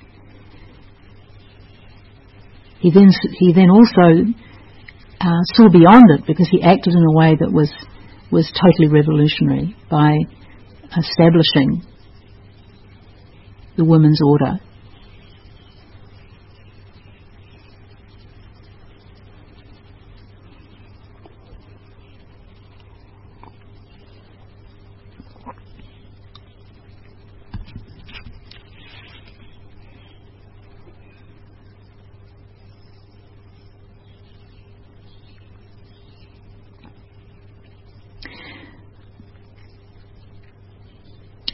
He 2.81 2.91
then 2.91 3.11
he 3.39 3.53
then 3.53 3.69
also 3.69 4.33
uh, 5.21 5.43
saw 5.55 5.69
beyond 5.69 6.05
it 6.19 6.27
because 6.27 6.49
he 6.51 6.63
acted 6.63 6.95
in 6.95 7.05
a 7.05 7.13
way 7.13 7.37
that 7.39 7.53
was 7.53 7.71
was 8.33 8.51
totally 8.55 8.89
revolutionary 8.89 9.77
by 9.91 10.17
establishing 10.97 11.83
the 13.77 13.85
women's 13.85 14.21
order. 14.27 14.61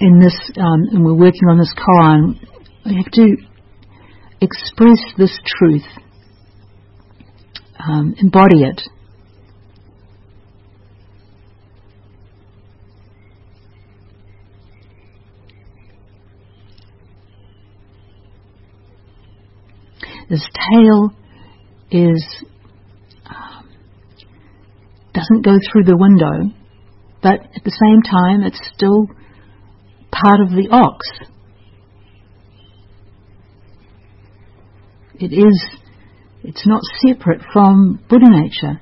In 0.06 0.20
this, 0.20 0.38
um, 0.56 0.84
and 0.92 1.04
we're 1.04 1.18
working 1.18 1.48
on 1.50 1.58
this 1.58 1.74
koan, 1.74 2.38
we 2.84 2.94
have 2.94 3.10
to 3.10 3.36
express 4.40 4.98
this 5.18 5.36
truth, 5.44 5.82
um, 7.80 8.14
embody 8.18 8.62
it. 8.62 8.82
This 20.28 20.46
tale 20.70 21.10
is 21.90 22.44
um, 23.26 23.68
doesn't 25.12 25.42
go 25.42 25.58
through 25.72 25.84
the 25.84 25.96
window, 25.96 26.54
but 27.22 27.40
at 27.56 27.64
the 27.64 27.72
same 27.72 28.02
time, 28.02 28.42
it's 28.42 28.60
still 28.72 29.08
part 30.22 30.40
of 30.40 30.50
the 30.50 30.68
ox. 30.70 31.06
It 35.18 35.32
is, 35.32 35.66
it's 36.44 36.66
not 36.66 36.82
separate 37.06 37.40
from 37.52 38.02
Buddha 38.08 38.26
nature. 38.28 38.80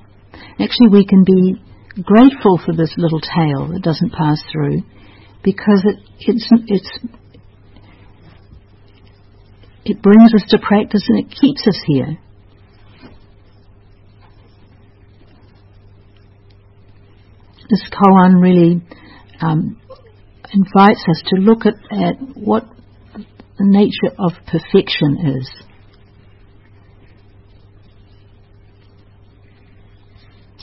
Actually, 0.59 0.89
we 0.91 1.05
can 1.05 1.23
be 1.23 1.55
grateful 2.01 2.59
for 2.63 2.73
this 2.75 2.93
little 2.97 3.21
tail 3.21 3.69
that 3.71 3.81
doesn't 3.81 4.11
pass 4.11 4.41
through 4.51 4.81
because 5.43 5.83
it, 5.85 5.99
it's, 6.19 6.49
it's, 6.67 6.99
it 9.85 10.01
brings 10.01 10.33
us 10.33 10.43
to 10.49 10.57
practice 10.59 11.03
and 11.07 11.19
it 11.19 11.29
keeps 11.29 11.65
us 11.67 11.79
here. 11.85 12.17
This 17.69 17.81
koan 17.91 18.41
really 18.41 18.81
um, 19.41 19.79
invites 20.53 21.03
us 21.09 21.23
to 21.27 21.41
look 21.41 21.65
at, 21.65 21.75
at 21.91 22.15
what 22.35 22.65
the 23.57 23.65
nature 23.65 24.15
of 24.19 24.33
perfection 24.47 25.37
is. 25.39 25.49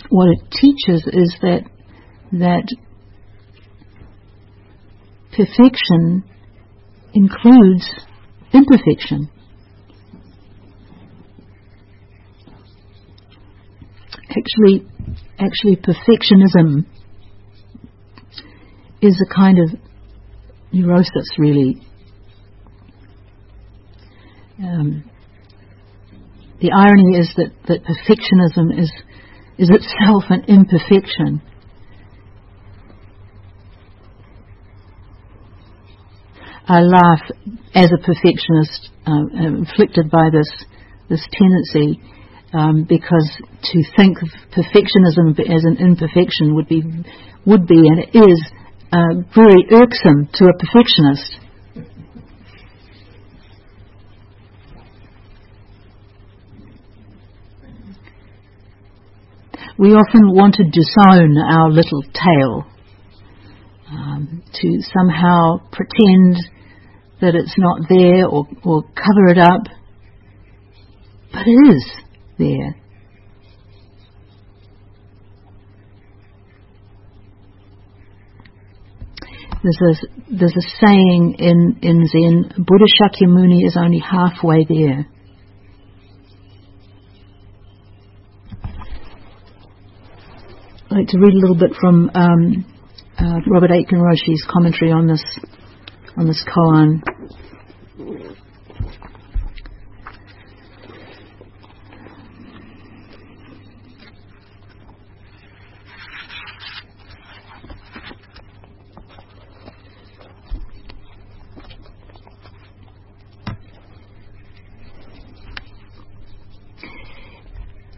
What 0.08 0.28
it 0.28 0.50
teaches 0.50 1.06
is 1.06 1.34
that 1.40 1.62
that 2.32 2.66
perfection 5.30 6.24
includes 7.14 7.88
imperfection. 8.52 9.30
Actually, 14.28 14.86
actually, 15.38 15.76
perfectionism 15.76 16.86
is 19.02 19.20
a 19.20 19.34
kind 19.34 19.58
of 19.58 19.78
neurosis, 20.72 21.28
really. 21.36 21.82
Um, 24.58 25.10
the 26.60 26.70
irony 26.70 27.18
is 27.18 27.32
that, 27.36 27.50
that 27.66 27.82
perfectionism 27.82 28.78
is, 28.78 28.90
is 29.58 29.68
itself 29.68 30.24
an 30.30 30.44
imperfection. 30.46 31.42
I 36.68 36.80
laugh 36.80 37.20
as 37.74 37.90
a 37.90 37.98
perfectionist, 37.98 38.90
uh, 39.04 39.26
inflicted 39.34 40.10
by 40.10 40.30
this 40.30 40.46
this 41.08 41.26
tendency, 41.32 42.00
um, 42.54 42.86
because 42.88 43.28
to 43.62 43.82
think 43.96 44.16
of 44.22 44.28
perfectionism 44.54 45.38
as 45.40 45.64
an 45.64 45.76
imperfection 45.80 46.54
would 46.54 46.68
be 46.68 46.82
would 47.44 47.66
be 47.66 47.76
and 47.76 47.98
it 47.98 48.16
is 48.16 48.52
uh, 48.92 49.14
very 49.34 49.66
irksome 49.70 50.28
to 50.34 50.44
a 50.44 50.52
perfectionist. 50.58 51.38
We 59.78 59.94
often 59.94 60.34
want 60.34 60.56
to 60.56 60.64
disown 60.64 61.36
our 61.38 61.70
little 61.70 62.02
tail, 62.02 62.66
um, 63.90 64.42
to 64.52 64.78
somehow 64.94 65.58
pretend 65.72 66.36
that 67.20 67.34
it's 67.34 67.54
not 67.56 67.88
there 67.88 68.26
or, 68.26 68.46
or 68.62 68.82
cover 68.82 69.28
it 69.28 69.38
up, 69.38 69.62
but 71.32 71.42
it 71.46 71.74
is 71.74 71.92
there. 72.38 72.81
There's 79.62 79.78
a, 79.80 80.36
there's 80.38 80.56
a 80.56 80.68
saying 80.80 81.36
in, 81.38 81.78
in 81.82 82.06
Zen, 82.06 82.64
Buddha 82.64 82.84
Shakyamuni 83.00 83.64
is 83.64 83.76
only 83.78 84.00
halfway 84.00 84.64
there. 84.68 85.06
I'd 90.90 90.96
like 90.98 91.08
to 91.08 91.18
read 91.18 91.32
a 91.32 91.38
little 91.38 91.56
bit 91.56 91.70
from 91.80 92.10
um, 92.12 92.66
uh, 93.18 93.38
Robert 93.46 93.70
Aitken 93.70 93.98
Roshi's 93.98 94.44
commentary 94.52 94.90
on 94.90 95.06
this 95.06 95.22
on 96.16 96.26
this 96.26 96.44
koan. 96.44 97.00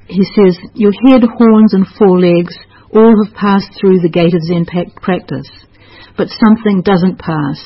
He 0.07 0.23
says, 0.37 0.59
Your 0.75 0.93
head, 1.09 1.23
horns, 1.23 1.75
and 1.75 1.87
forelegs 1.99 2.55
all 2.93 3.15
have 3.25 3.35
passed 3.35 3.73
through 3.81 4.01
the 4.01 4.13
gate 4.13 4.35
of 4.35 4.43
Zen 4.43 4.67
practice, 4.97 5.51
but 6.17 6.29
something 6.29 6.83
doesn't 6.83 7.19
pass. 7.19 7.59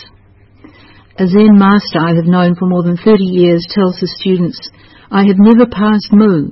A 1.18 1.26
Zen 1.26 1.58
master 1.58 1.98
I 1.98 2.14
have 2.14 2.30
known 2.30 2.54
for 2.54 2.66
more 2.66 2.82
than 2.82 2.96
30 2.96 3.24
years 3.24 3.66
tells 3.70 3.98
his 3.98 4.14
students, 4.20 4.70
I 5.10 5.26
have 5.26 5.36
never 5.38 5.66
passed 5.66 6.12
Mu. 6.12 6.50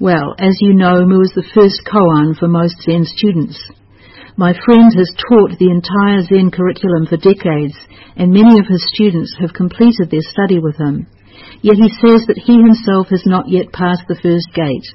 Well, 0.00 0.34
as 0.38 0.56
you 0.60 0.74
know, 0.74 1.06
Mu 1.06 1.20
is 1.22 1.32
the 1.34 1.48
first 1.54 1.82
koan 1.86 2.36
for 2.38 2.48
most 2.48 2.82
Zen 2.82 3.04
students. 3.04 3.58
My 4.36 4.54
friend 4.64 4.92
has 4.94 5.10
taught 5.28 5.58
the 5.58 5.70
entire 5.70 6.22
Zen 6.22 6.50
curriculum 6.50 7.06
for 7.06 7.16
decades, 7.16 7.74
and 8.16 8.30
many 8.30 8.58
of 8.58 8.66
his 8.66 8.86
students 8.94 9.36
have 9.40 9.52
completed 9.52 10.10
their 10.10 10.22
study 10.22 10.58
with 10.58 10.76
him. 10.76 11.06
Yet 11.62 11.76
he 11.76 11.88
says 11.88 12.26
that 12.26 12.40
he 12.42 12.56
himself 12.56 13.08
has 13.08 13.24
not 13.26 13.48
yet 13.48 13.72
passed 13.72 14.04
the 14.08 14.18
first 14.22 14.48
gate. 14.54 14.86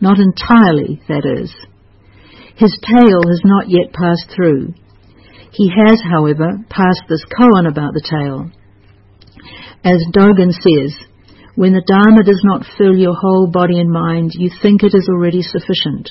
Not 0.00 0.18
entirely, 0.18 1.00
that 1.08 1.26
is. 1.26 1.52
His 2.56 2.76
tail 2.82 3.22
has 3.26 3.42
not 3.44 3.68
yet 3.68 3.92
passed 3.92 4.30
through. 4.34 4.74
He 5.52 5.70
has, 5.70 6.00
however, 6.02 6.58
passed 6.70 7.02
this 7.08 7.24
koan 7.38 7.68
about 7.68 7.94
the 7.94 8.02
tail. 8.02 8.50
As 9.84 10.02
Dogen 10.14 10.52
says, 10.52 10.96
when 11.54 11.72
the 11.72 11.84
Dharma 11.84 12.22
does 12.24 12.40
not 12.44 12.64
fill 12.78 12.96
your 12.96 13.14
whole 13.14 13.50
body 13.50 13.78
and 13.78 13.90
mind, 13.90 14.32
you 14.34 14.50
think 14.62 14.82
it 14.82 14.94
is 14.94 15.08
already 15.10 15.42
sufficient. 15.42 16.10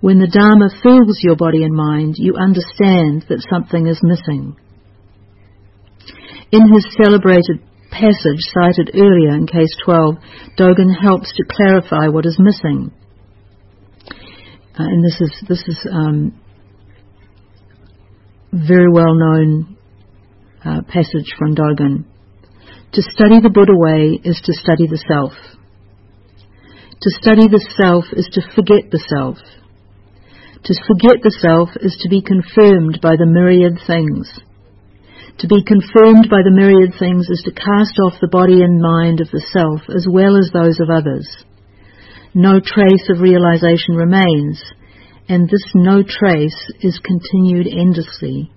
When 0.00 0.18
the 0.18 0.28
Dharma 0.28 0.68
fills 0.82 1.20
your 1.22 1.36
body 1.36 1.64
and 1.64 1.74
mind, 1.74 2.16
you 2.18 2.34
understand 2.36 3.24
that 3.28 3.46
something 3.48 3.86
is 3.86 4.00
missing. 4.02 4.56
In 6.52 6.72
his 6.72 6.86
celebrated 7.02 7.64
passage 7.90 8.40
cited 8.52 8.90
earlier 8.94 9.34
in 9.34 9.46
case 9.46 9.74
12, 9.84 10.16
Dogen 10.58 10.94
helps 11.00 11.32
to 11.32 11.44
clarify 11.48 12.08
what 12.08 12.26
is 12.26 12.38
missing. 12.38 12.92
Uh, 14.78 14.84
and 14.84 15.04
this 15.04 15.20
is 15.20 15.44
this 15.48 15.64
is 15.66 15.86
um, 15.90 16.38
very 18.52 18.90
well 18.92 19.14
known 19.14 19.76
uh, 20.64 20.82
passage 20.82 21.34
from 21.38 21.54
Dogen. 21.54 22.04
To 22.92 23.02
study 23.02 23.40
the 23.40 23.50
Buddha 23.50 23.72
way 23.74 24.20
is 24.22 24.40
to 24.44 24.52
study 24.52 24.86
the 24.86 25.02
self. 25.08 25.32
To 27.00 27.10
study 27.20 27.48
the 27.48 27.64
self 27.76 28.04
is 28.12 28.28
to 28.32 28.42
forget 28.54 28.90
the 28.90 29.02
self. 29.16 29.36
To 30.64 30.74
forget 30.86 31.22
the 31.22 31.36
self 31.40 31.70
is 31.80 31.96
to 32.02 32.08
be 32.08 32.22
confirmed 32.22 33.00
by 33.00 33.16
the 33.16 33.26
myriad 33.26 33.78
things. 33.86 34.32
To 35.40 35.48
be 35.48 35.62
confirmed 35.62 36.28
by 36.30 36.40
the 36.42 36.54
myriad 36.54 36.94
things 36.98 37.28
is 37.28 37.42
to 37.44 37.52
cast 37.52 38.00
off 38.00 38.20
the 38.20 38.28
body 38.32 38.62
and 38.62 38.80
mind 38.80 39.20
of 39.20 39.30
the 39.30 39.44
self 39.52 39.82
as 39.94 40.06
well 40.10 40.36
as 40.36 40.50
those 40.52 40.80
of 40.80 40.88
others. 40.88 41.28
No 42.32 42.60
trace 42.60 43.08
of 43.10 43.20
realization 43.20 43.96
remains, 43.96 44.62
and 45.28 45.48
this 45.48 45.64
no 45.74 46.02
trace 46.02 46.72
is 46.80 47.00
continued 47.04 47.66
endlessly. 47.66 48.50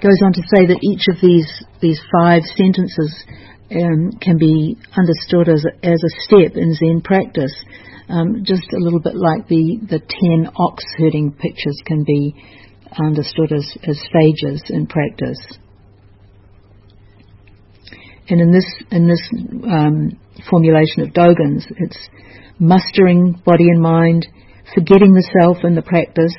goes 0.00 0.22
on 0.24 0.32
to 0.32 0.42
say 0.54 0.66
that 0.66 0.78
each 0.82 1.10
of 1.10 1.20
these 1.20 1.50
these 1.80 2.00
five 2.14 2.42
sentences 2.54 3.10
um, 3.70 4.10
can 4.22 4.38
be 4.38 4.76
understood 4.96 5.48
as 5.48 5.64
a, 5.66 5.86
as 5.86 6.00
a 6.02 6.16
step 6.22 6.56
in 6.56 6.74
Zen 6.74 7.02
practice, 7.02 7.52
um, 8.08 8.44
just 8.44 8.64
a 8.72 8.80
little 8.80 9.00
bit 9.00 9.14
like 9.14 9.46
the 9.48 9.78
the 9.90 10.00
ten 10.00 10.50
ox 10.56 10.84
herding 10.96 11.32
pictures 11.32 11.78
can 11.84 12.04
be 12.04 12.34
understood 12.98 13.52
as, 13.52 13.76
as 13.86 13.98
phages 14.14 14.60
in 14.70 14.86
practice. 14.86 15.40
And 18.28 18.40
in 18.40 18.52
this, 18.52 18.66
in 18.90 19.08
this 19.08 19.30
um, 19.64 20.18
formulation 20.50 21.02
of 21.02 21.08
Dogen's, 21.08 21.66
it's 21.76 22.08
mustering 22.58 23.40
body 23.44 23.64
and 23.68 23.80
mind, 23.80 24.26
forgetting 24.74 25.12
the 25.12 25.28
self 25.40 25.58
in 25.64 25.74
the 25.74 25.82
practice, 25.82 26.34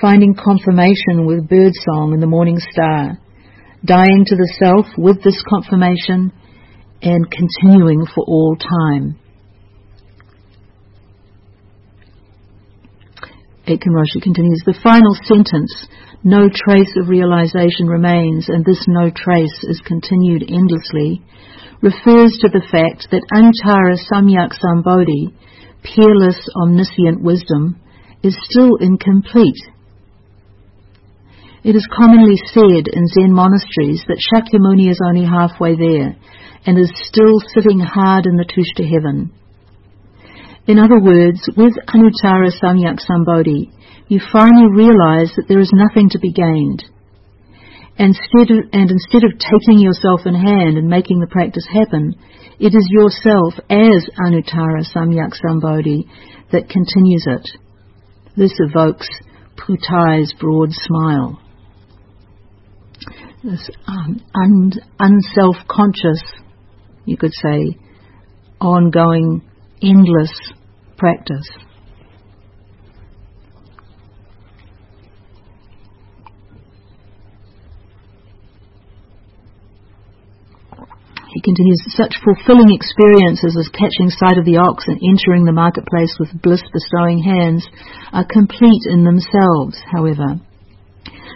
finding 0.00 0.34
confirmation 0.34 1.24
with 1.24 1.48
birdsong 1.48 2.12
and 2.12 2.22
the 2.22 2.26
morning 2.26 2.58
star, 2.58 3.18
dying 3.84 4.24
to 4.26 4.36
the 4.36 4.54
self 4.62 4.86
with 4.98 5.22
this 5.22 5.42
confirmation, 5.48 6.32
and 7.02 7.30
continuing 7.30 8.04
for 8.06 8.24
all 8.26 8.56
time. 8.56 9.18
Aitken 13.68 13.92
Roshi 13.92 14.22
continues, 14.22 14.62
the 14.64 14.78
final 14.80 15.10
sentence, 15.26 15.74
no 16.22 16.48
trace 16.48 16.94
of 17.02 17.08
realization 17.08 17.90
remains, 17.90 18.48
and 18.48 18.64
this 18.64 18.84
no 18.86 19.10
trace 19.10 19.58
is 19.66 19.82
continued 19.84 20.46
endlessly, 20.46 21.20
refers 21.82 22.30
to 22.38 22.48
the 22.48 22.62
fact 22.70 23.10
that 23.10 23.26
Anuttara 23.34 23.98
Samyak 24.06 24.54
Sambodhi, 24.54 25.34
peerless 25.82 26.38
omniscient 26.62 27.22
wisdom, 27.22 27.80
is 28.22 28.38
still 28.48 28.76
incomplete. 28.78 29.58
It 31.64 31.74
is 31.74 31.88
commonly 31.90 32.38
said 32.54 32.86
in 32.86 33.08
Zen 33.08 33.34
monasteries 33.34 34.04
that 34.06 34.22
Shakyamuni 34.22 34.90
is 34.90 35.00
only 35.04 35.26
halfway 35.26 35.74
there 35.74 36.14
and 36.64 36.78
is 36.78 36.92
still 36.94 37.42
sitting 37.52 37.80
hard 37.80 38.26
in 38.26 38.36
the 38.36 38.46
Tushita 38.46 38.86
heaven. 38.86 39.32
In 40.66 40.78
other 40.78 40.98
words, 41.00 41.48
with 41.56 41.74
Anuttara 41.86 42.50
Samyak 42.60 42.98
Sambodhi, 42.98 43.70
you 44.08 44.20
finally 44.32 44.68
realize 44.72 45.32
that 45.36 45.46
there 45.48 45.60
is 45.60 45.70
nothing 45.72 46.10
to 46.10 46.18
be 46.18 46.32
gained. 46.32 46.84
Instead 47.98 48.50
of, 48.50 48.64
and 48.72 48.90
instead 48.90 49.24
of 49.24 49.38
taking 49.38 49.78
yourself 49.78 50.20
in 50.26 50.34
hand 50.34 50.76
and 50.76 50.88
making 50.88 51.20
the 51.20 51.26
practice 51.26 51.66
happen, 51.72 52.14
it 52.58 52.74
is 52.74 52.88
yourself 52.90 53.54
as 53.70 54.08
Anuttara 54.18 54.84
Samyak 54.94 55.32
Sambodhi 55.40 56.04
that 56.52 56.68
continues 56.68 57.24
it. 57.26 57.48
This 58.36 58.52
evokes 58.58 59.08
Putai's 59.56 60.34
broad 60.38 60.70
smile. 60.72 61.40
This 63.42 63.70
um, 63.86 64.20
un, 64.34 64.72
unself-conscious, 64.98 66.22
you 67.04 67.16
could 67.16 67.32
say, 67.32 67.78
ongoing, 68.60 69.42
endless 69.82 70.32
practice. 70.96 71.48
He 81.36 81.42
continues, 81.42 81.84
such 81.88 82.16
fulfilling 82.24 82.72
experiences 82.72 83.60
as 83.60 83.68
catching 83.68 84.08
sight 84.08 84.38
of 84.40 84.46
the 84.46 84.56
ox 84.56 84.88
and 84.88 84.96
entering 85.04 85.44
the 85.44 85.52
marketplace 85.52 86.16
with 86.18 86.32
bliss 86.40 86.64
bestowing 86.72 87.20
hands 87.20 87.68
are 88.10 88.24
complete 88.24 88.88
in 88.88 89.04
themselves, 89.04 89.76
however. 89.84 90.40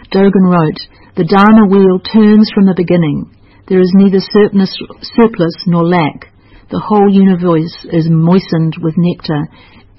Dogen 0.09 0.49
wrote, 0.49 0.81
The 1.13 1.29
Dharma 1.29 1.69
wheel 1.69 2.01
turns 2.01 2.49
from 2.49 2.65
the 2.65 2.73
beginning. 2.73 3.29
There 3.69 3.79
is 3.79 3.93
neither 3.93 4.17
surplus 4.17 5.53
nor 5.67 5.85
lack. 5.85 6.30
The 6.71 6.79
whole 6.79 7.11
universe 7.11 7.85
is 7.91 8.07
moistened 8.09 8.77
with 8.81 8.95
nectar, 8.97 9.49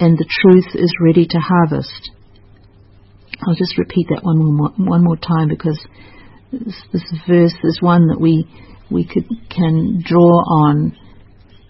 and 0.00 0.16
the 0.16 0.28
truth 0.40 0.74
is 0.74 0.90
ready 1.04 1.26
to 1.26 1.38
harvest. 1.38 2.10
I'll 3.46 3.54
just 3.54 3.76
repeat 3.76 4.06
that 4.08 4.24
one 4.24 4.38
more, 4.38 4.70
one 4.78 5.04
more 5.04 5.18
time 5.18 5.48
because 5.48 5.78
this, 6.50 6.74
this 6.92 7.02
verse 7.28 7.54
is 7.62 7.78
one 7.82 8.08
that 8.08 8.20
we 8.20 8.48
we 8.90 9.06
could, 9.06 9.26
can 9.50 10.02
draw 10.04 10.20
on 10.20 10.96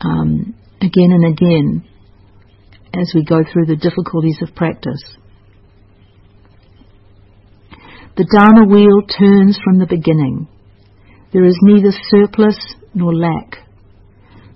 um, 0.00 0.54
again 0.80 1.10
and 1.10 1.32
again 1.32 1.84
as 2.94 3.12
we 3.14 3.24
go 3.24 3.42
through 3.42 3.66
the 3.66 3.76
difficulties 3.76 4.38
of 4.42 4.54
practice. 4.54 5.02
The 8.16 8.28
Dharma 8.30 8.66
wheel 8.66 9.02
turns 9.18 9.58
from 9.64 9.78
the 9.78 9.86
beginning. 9.86 10.46
There 11.32 11.44
is 11.44 11.56
neither 11.62 11.90
surplus 12.10 12.58
nor 12.94 13.14
lack. 13.14 13.61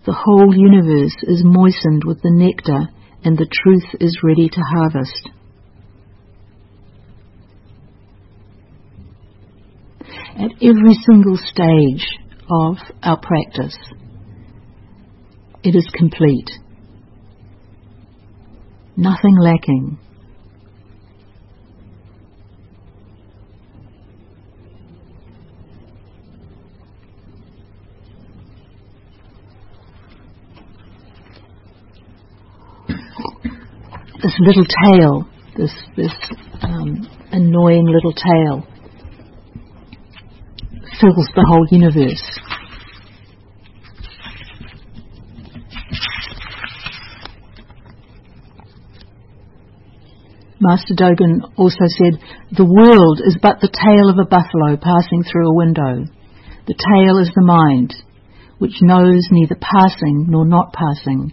The 0.06 0.12
whole 0.12 0.54
universe 0.56 1.16
is 1.22 1.42
moistened 1.44 2.04
with 2.04 2.22
the 2.22 2.30
nectar, 2.30 2.88
and 3.24 3.36
the 3.36 3.48
truth 3.50 4.00
is 4.00 4.20
ready 4.22 4.48
to 4.48 4.60
harvest. 4.60 5.30
At 10.36 10.52
every 10.62 10.94
single 11.10 11.36
stage 11.36 12.06
of 12.48 12.76
our 13.02 13.18
practice, 13.20 13.76
it 15.64 15.74
is 15.74 15.88
complete. 15.92 16.50
Nothing 18.96 19.36
lacking. 19.40 19.98
this 34.26 34.34
little 34.40 34.66
tail, 34.84 35.28
this 35.56 35.72
this 35.96 36.12
um, 36.60 37.06
annoying 37.30 37.86
little 37.86 38.12
tail, 38.12 38.66
fills 41.00 41.28
the 41.36 41.46
whole 41.46 41.66
universe. 41.70 42.24
Master 50.58 50.94
Dogen 50.98 51.42
also 51.56 51.86
said, 51.86 52.18
The 52.50 52.64
world 52.64 53.20
is 53.24 53.38
but 53.40 53.60
the 53.60 53.70
tail 53.70 54.10
of 54.10 54.18
a 54.18 54.26
buffalo 54.26 54.76
passing 54.76 55.22
through 55.22 55.50
a 55.50 55.54
window. 55.54 56.10
The 56.66 56.74
tail 56.74 57.18
is 57.18 57.30
the 57.32 57.44
mind, 57.44 57.94
which 58.58 58.82
knows 58.82 59.22
neither 59.30 59.54
passing 59.54 60.26
nor 60.28 60.44
not 60.44 60.72
passing 60.72 61.32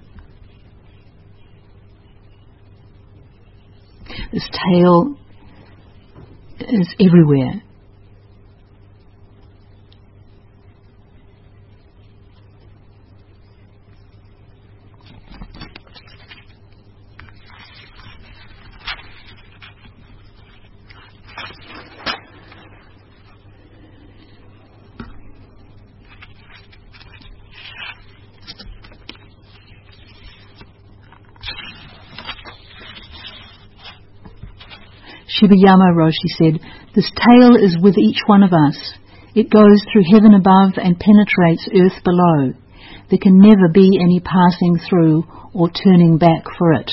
This 4.32 4.48
tail 4.52 5.16
is 6.60 6.94
everywhere. 7.00 7.64
Shibayama 35.34 35.96
Roshi 35.96 36.30
said, 36.38 36.60
This 36.94 37.10
tail 37.16 37.56
is 37.56 37.78
with 37.82 37.98
each 37.98 38.20
one 38.28 38.44
of 38.44 38.54
us. 38.54 38.94
It 39.34 39.50
goes 39.50 39.84
through 39.92 40.04
heaven 40.12 40.36
above 40.36 40.74
and 40.78 41.00
penetrates 41.00 41.68
earth 41.74 42.04
below. 42.04 42.54
There 43.10 43.20
can 43.20 43.40
never 43.40 43.68
be 43.74 44.00
any 44.00 44.20
passing 44.20 44.78
through 44.88 45.24
or 45.54 45.72
turning 45.72 46.18
back 46.20 46.44
for 46.58 46.74
it. 46.74 46.92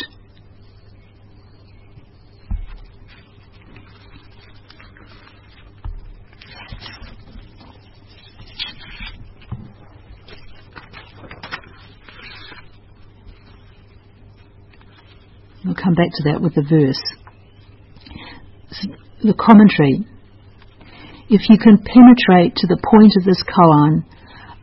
We'll 15.62 15.74
come 15.74 15.94
back 15.94 16.08
to 16.14 16.22
that 16.30 16.40
with 16.40 16.54
the 16.54 16.62
verse 16.62 17.19
the 19.22 19.36
commentary. 19.36 20.06
If 21.28 21.48
you 21.48 21.58
can 21.58 21.78
penetrate 21.78 22.56
to 22.56 22.66
the 22.66 22.80
point 22.80 23.14
of 23.16 23.24
this 23.24 23.42
koan, 23.46 24.02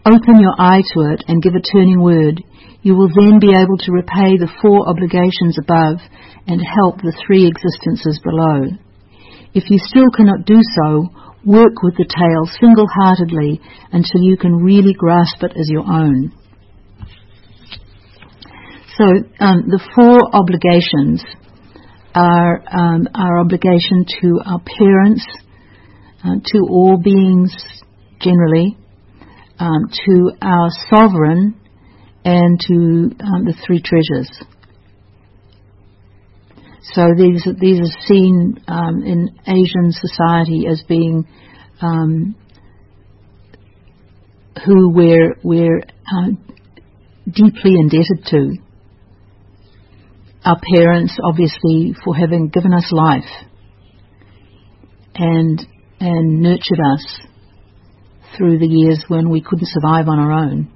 open 0.04 0.42
your 0.42 0.56
eye 0.58 0.84
to 0.94 1.14
it 1.14 1.24
and 1.28 1.42
give 1.42 1.56
a 1.56 1.64
turning 1.64 2.02
word, 2.02 2.44
you 2.82 2.96
will 2.96 3.10
then 3.10 3.40
be 3.40 3.52
able 3.52 3.78
to 3.84 3.92
repay 3.92 4.36
the 4.36 4.52
four 4.62 4.88
obligations 4.88 5.58
above 5.60 6.00
and 6.48 6.60
help 6.60 7.00
the 7.02 7.16
three 7.26 7.48
existences 7.48 8.20
below. 8.24 8.72
If 9.54 9.70
you 9.70 9.80
still 9.80 10.10
cannot 10.16 10.46
do 10.46 10.60
so, 10.60 11.10
work 11.46 11.84
with 11.84 11.96
the 11.96 12.08
tail 12.08 12.44
single-heartedly 12.60 13.62
until 13.92 14.22
you 14.22 14.38
can 14.38 14.56
really 14.56 14.94
grasp 14.94 15.44
it 15.44 15.52
as 15.56 15.70
your 15.70 15.88
own. 15.88 16.32
So 18.98 19.06
um, 19.40 19.70
the 19.70 19.80
four 19.94 20.20
obligations 20.34 21.24
our, 22.18 22.64
um, 22.72 23.08
our 23.14 23.40
obligation 23.40 24.06
to 24.22 24.40
our 24.44 24.60
parents, 24.60 25.26
uh, 26.24 26.36
to 26.44 26.60
all 26.70 26.98
beings 26.98 27.56
generally, 28.20 28.76
um, 29.60 29.90
to 30.06 30.32
our 30.42 30.70
sovereign, 30.90 31.60
and 32.26 32.60
to 32.60 32.74
um, 33.24 33.46
the 33.46 33.54
three 33.66 33.82
treasures. 33.82 34.30
So 36.94 37.04
these 37.16 37.46
these 37.60 37.80
are 37.80 38.06
seen 38.08 38.64
um, 38.68 39.04
in 39.04 39.38
Asian 39.46 39.92
society 39.92 40.68
as 40.68 40.82
being 40.88 41.28
um, 41.82 42.36
who 44.66 44.90
we're 44.92 45.36
we're 45.44 45.80
uh, 45.80 46.30
deeply 47.30 47.76
indebted 47.80 48.26
to 48.28 48.56
our 50.48 50.58
parents, 50.76 51.18
obviously, 51.24 51.94
for 52.06 52.16
having 52.16 52.48
given 52.48 52.74
us 52.74 52.90
life 52.94 53.30
and 55.16 55.66
and 56.00 56.42
nurtured 56.42 56.80
us 56.94 57.22
through 58.38 58.60
the 58.60 58.68
years 58.68 59.04
when 59.10 59.30
we 59.30 59.42
couldn't 59.42 59.68
survive 59.68 60.08
on 60.08 60.20
our 60.20 60.32
own. 60.32 60.72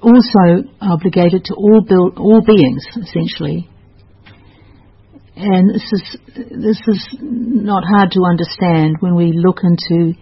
Also 0.00 0.68
obligated 0.80 1.44
to 1.44 1.54
all 1.54 1.84
build, 1.86 2.18
all 2.18 2.42
beings, 2.44 2.84
essentially. 2.90 3.68
And 5.34 5.74
this 5.74 5.92
is 5.92 6.16
this 6.36 6.80
is 6.86 7.16
not 7.20 7.82
hard 7.84 8.12
to 8.12 8.20
understand 8.28 8.96
when 9.00 9.16
we 9.16 9.32
look 9.32 9.60
into 9.64 10.12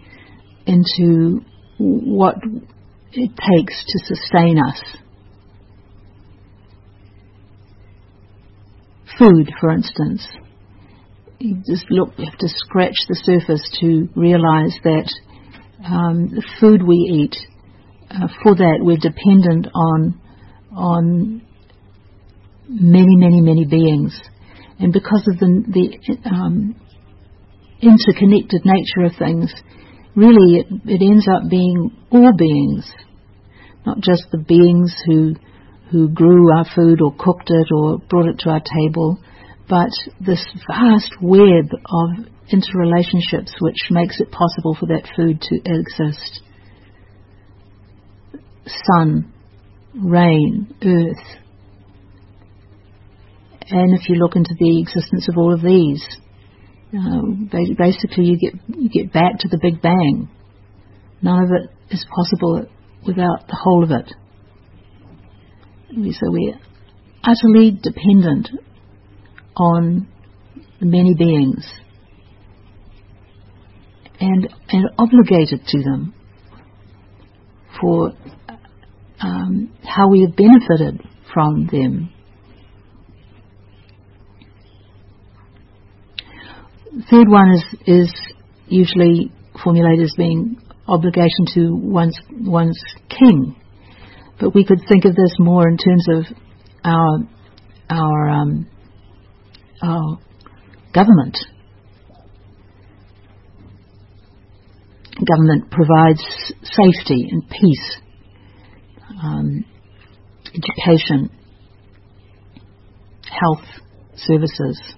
into 0.65 1.41
what 1.77 2.35
it 3.13 3.31
takes 3.35 3.83
to 3.85 4.15
sustain 4.15 4.57
us. 4.59 4.81
Food, 9.19 9.51
for 9.59 9.71
instance. 9.71 10.25
You 11.39 11.55
just 11.67 11.85
look, 11.89 12.13
you 12.17 12.25
have 12.25 12.37
to 12.37 12.47
scratch 12.47 12.95
the 13.07 13.15
surface 13.15 13.77
to 13.81 14.07
realize 14.15 14.77
that 14.83 15.11
um, 15.83 16.29
the 16.29 16.43
food 16.59 16.83
we 16.83 16.95
eat, 16.95 17.35
uh, 18.11 18.27
for 18.43 18.55
that 18.55 18.77
we're 18.79 18.97
dependent 18.97 19.67
on, 19.73 20.21
on 20.71 21.41
many, 22.69 23.15
many, 23.15 23.41
many 23.41 23.65
beings. 23.65 24.19
And 24.79 24.93
because 24.93 25.27
of 25.31 25.39
the, 25.39 25.63
the 25.67 26.29
um, 26.29 26.75
interconnected 27.81 28.61
nature 28.63 29.05
of 29.05 29.13
things, 29.17 29.53
really 30.15 30.59
it, 30.59 30.67
it 30.85 31.01
ends 31.01 31.27
up 31.27 31.49
being 31.49 31.91
all 32.11 32.33
beings, 32.37 32.85
not 33.85 33.99
just 33.99 34.23
the 34.31 34.37
beings 34.37 34.93
who 35.05 35.35
who 35.91 36.07
grew 36.07 36.51
our 36.55 36.65
food 36.73 37.01
or 37.01 37.13
cooked 37.17 37.49
it 37.49 37.67
or 37.75 37.97
brought 37.97 38.27
it 38.27 38.39
to 38.39 38.49
our 38.49 38.61
table, 38.61 39.19
but 39.67 39.89
this 40.25 40.45
vast 40.67 41.11
web 41.21 41.69
of 41.73 42.25
interrelationships 42.51 43.51
which 43.59 43.89
makes 43.89 44.19
it 44.19 44.31
possible 44.31 44.75
for 44.79 44.87
that 44.87 45.07
food 45.15 45.41
to 45.41 45.55
exist. 45.65 46.41
Sun, 48.85 49.33
rain, 49.93 50.73
earth. 50.83 51.39
And 53.69 53.97
if 53.97 54.09
you 54.09 54.15
look 54.15 54.35
into 54.35 54.53
the 54.57 54.81
existence 54.81 55.27
of 55.29 55.37
all 55.37 55.53
of 55.53 55.61
these, 55.61 56.05
um, 56.93 57.49
basically, 57.51 58.25
you 58.25 58.37
get 58.37 58.53
you 58.67 58.89
get 58.89 59.13
back 59.13 59.39
to 59.39 59.47
the 59.47 59.59
Big 59.61 59.81
Bang. 59.81 60.29
None 61.21 61.43
of 61.43 61.49
it 61.51 61.93
is 61.93 62.05
possible 62.13 62.65
without 63.05 63.47
the 63.47 63.57
whole 63.61 63.83
of 63.83 63.91
it. 63.91 64.13
So 66.13 66.31
we're 66.31 66.59
utterly 67.23 67.71
dependent 67.71 68.49
on 69.55 70.07
many 70.81 71.13
beings 71.15 71.65
and 74.19 74.49
and 74.69 74.89
obligated 74.97 75.65
to 75.67 75.83
them 75.83 76.13
for 77.79 78.11
um, 79.21 79.73
how 79.83 80.09
we 80.09 80.21
have 80.21 80.35
benefited 80.35 81.07
from 81.33 81.67
them 81.71 82.09
third 87.09 87.29
one 87.29 87.51
is 87.51 87.63
is 87.87 88.13
usually 88.67 89.31
formulated 89.63 90.05
as 90.05 90.13
being 90.17 90.57
obligation 90.87 91.45
to 91.53 91.75
one's 91.75 92.19
one's 92.29 92.79
king, 93.09 93.55
but 94.39 94.53
we 94.53 94.65
could 94.65 94.79
think 94.89 95.05
of 95.05 95.15
this 95.15 95.35
more 95.39 95.67
in 95.69 95.77
terms 95.77 96.05
of 96.09 96.25
our 96.83 97.19
our 97.89 98.29
um, 98.29 98.67
our 99.81 100.19
government. 100.93 101.37
Government 105.23 105.69
provides 105.69 106.23
safety 106.63 107.27
and 107.29 107.47
peace, 107.47 107.97
um, 109.23 109.65
education, 110.55 111.29
health 113.29 113.65
services 114.15 114.95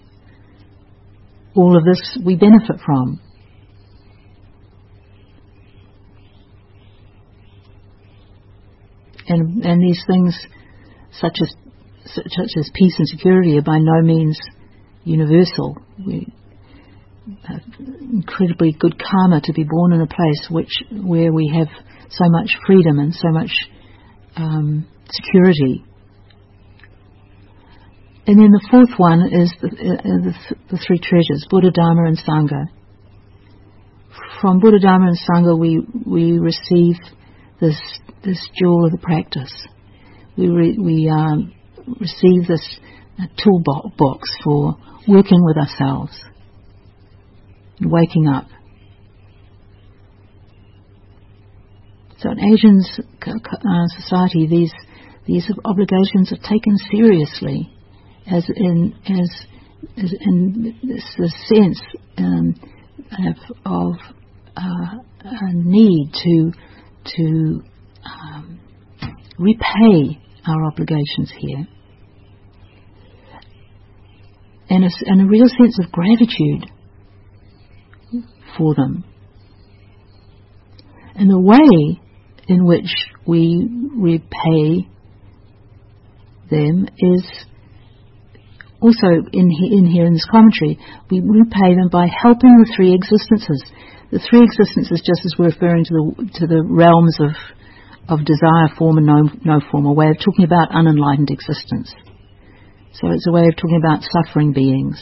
all 1.55 1.77
of 1.77 1.83
this 1.85 2.17
we 2.25 2.35
benefit 2.35 2.77
from. 2.85 3.19
And, 9.27 9.63
and 9.63 9.81
these 9.81 10.03
things, 10.05 10.37
such 11.11 11.37
as 11.41 11.55
such 12.05 12.49
as 12.57 12.69
peace 12.73 12.95
and 12.97 13.07
security, 13.07 13.57
are 13.57 13.61
by 13.61 13.77
no 13.79 14.01
means 14.01 14.37
universal. 15.05 15.77
We 16.05 16.27
have 17.47 17.61
incredibly 17.79 18.75
good 18.77 19.01
karma 19.01 19.41
to 19.41 19.53
be 19.53 19.63
born 19.63 19.93
in 19.93 20.01
a 20.01 20.07
place 20.07 20.47
which 20.49 20.71
where 20.91 21.31
we 21.31 21.53
have 21.57 21.69
so 22.09 22.25
much 22.29 22.49
freedom 22.67 22.99
and 22.99 23.13
so 23.13 23.29
much 23.29 23.51
um, 24.35 24.87
security. 25.11 25.85
And 28.25 28.39
then 28.39 28.51
the 28.51 28.67
fourth 28.71 28.97
one 28.97 29.21
is 29.33 29.53
the, 29.61 29.67
uh, 29.67 30.23
the, 30.23 30.33
th- 30.47 30.61
the, 30.71 30.77
three 30.77 30.99
treasures, 30.99 31.45
Buddha, 31.49 31.71
Dharma, 31.71 32.05
and 32.05 32.17
Sangha. 32.17 32.67
From 34.39 34.59
Buddha, 34.59 34.79
Dharma, 34.79 35.07
and 35.07 35.17
Sangha, 35.17 35.59
we, 35.59 35.81
we 36.05 36.39
receive 36.39 36.95
this, 37.59 37.75
this 38.23 38.39
jewel 38.57 38.85
of 38.85 38.91
the 38.91 38.97
practice. 38.97 39.53
We, 40.37 40.47
re, 40.47 40.77
we 40.79 41.09
um, 41.09 41.53
receive 41.99 42.47
this 42.47 42.79
uh, 43.19 43.25
toolbox 43.43 44.29
for 44.43 44.77
working 45.07 45.43
with 45.43 45.57
ourselves 45.57 46.17
and 47.79 47.91
waking 47.91 48.27
up. 48.27 48.47
So 52.19 52.31
in 52.31 52.39
Asian 52.39 52.81
uh, 53.21 53.87
society, 53.99 54.47
these 54.47 54.71
these 55.25 55.49
obligations 55.63 56.31
are 56.33 56.49
taken 56.49 56.75
seriously, 56.91 57.72
as 58.31 58.45
in 58.55 58.93
as, 59.07 59.29
as 59.97 60.13
in 60.21 60.77
this 60.83 61.03
sense 61.47 61.81
um, 62.17 62.55
of, 63.27 63.55
of 63.65 63.93
uh, 64.55 64.97
a 65.23 65.53
need 65.53 66.11
to 66.13 66.51
to 67.17 67.63
um, 68.05 68.59
repay 69.37 70.19
our 70.45 70.65
obligations 70.65 71.31
here, 71.37 71.67
and 74.69 74.83
a, 74.83 74.89
and 75.05 75.21
a 75.21 75.25
real 75.25 75.47
sense 75.47 75.79
of 75.83 75.91
gratitude 75.91 76.69
for 78.57 78.75
them. 78.75 79.03
And 81.15 81.29
the 81.29 81.39
way 81.39 81.99
in 82.47 82.65
which 82.65 82.91
we 83.25 83.69
repay 83.95 84.87
them 86.49 86.87
is 86.97 87.23
also 88.83 89.07
in, 89.31 89.47
in 89.71 89.87
here 89.87 90.05
in 90.05 90.13
this 90.13 90.27
commentary. 90.29 90.77
We 91.09 91.23
repay 91.23 91.79
them 91.79 91.87
by 91.87 92.11
helping 92.11 92.51
the 92.59 92.71
three 92.75 92.93
existences. 92.93 93.63
The 94.11 94.19
three 94.19 94.43
existences, 94.43 95.01
just 95.01 95.23
as 95.25 95.33
we're 95.39 95.55
referring 95.55 95.85
to 95.85 95.93
the 95.95 96.03
to 96.39 96.47
the 96.47 96.61
realms 96.61 97.17
of 97.23 97.31
of 98.11 98.25
desire, 98.27 98.67
form, 98.77 98.97
and 98.99 99.07
no, 99.07 99.23
no 99.45 99.61
form, 99.71 99.85
a 99.85 99.93
way 99.93 100.09
of 100.11 100.19
talking 100.19 100.43
about 100.43 100.75
unenlightened 100.75 101.31
existence. 101.31 101.95
So 102.99 103.09
it's 103.09 103.25
a 103.27 103.31
way 103.31 103.47
of 103.47 103.55
talking 103.55 103.79
about 103.79 104.03
suffering 104.03 104.51
beings. 104.51 105.01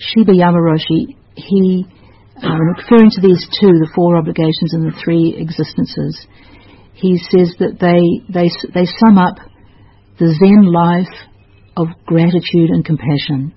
Shibayama 0.00 0.56
Roshi, 0.56 1.14
he 1.36 1.84
um, 2.42 2.58
referring 2.76 3.10
to 3.10 3.20
these 3.20 3.44
two, 3.60 3.68
the 3.68 3.90
four 3.94 4.16
obligations 4.16 4.72
and 4.72 4.88
the 4.88 4.96
three 5.04 5.36
existences, 5.36 6.26
he 6.94 7.18
says 7.18 7.52
that 7.60 7.76
they, 7.76 8.24
they, 8.32 8.48
they 8.72 8.88
sum 9.04 9.18
up 9.18 9.36
the 10.20 10.36
Zen 10.38 10.70
life 10.70 11.28
of 11.78 11.88
gratitude 12.04 12.68
and 12.68 12.84
compassion. 12.84 13.54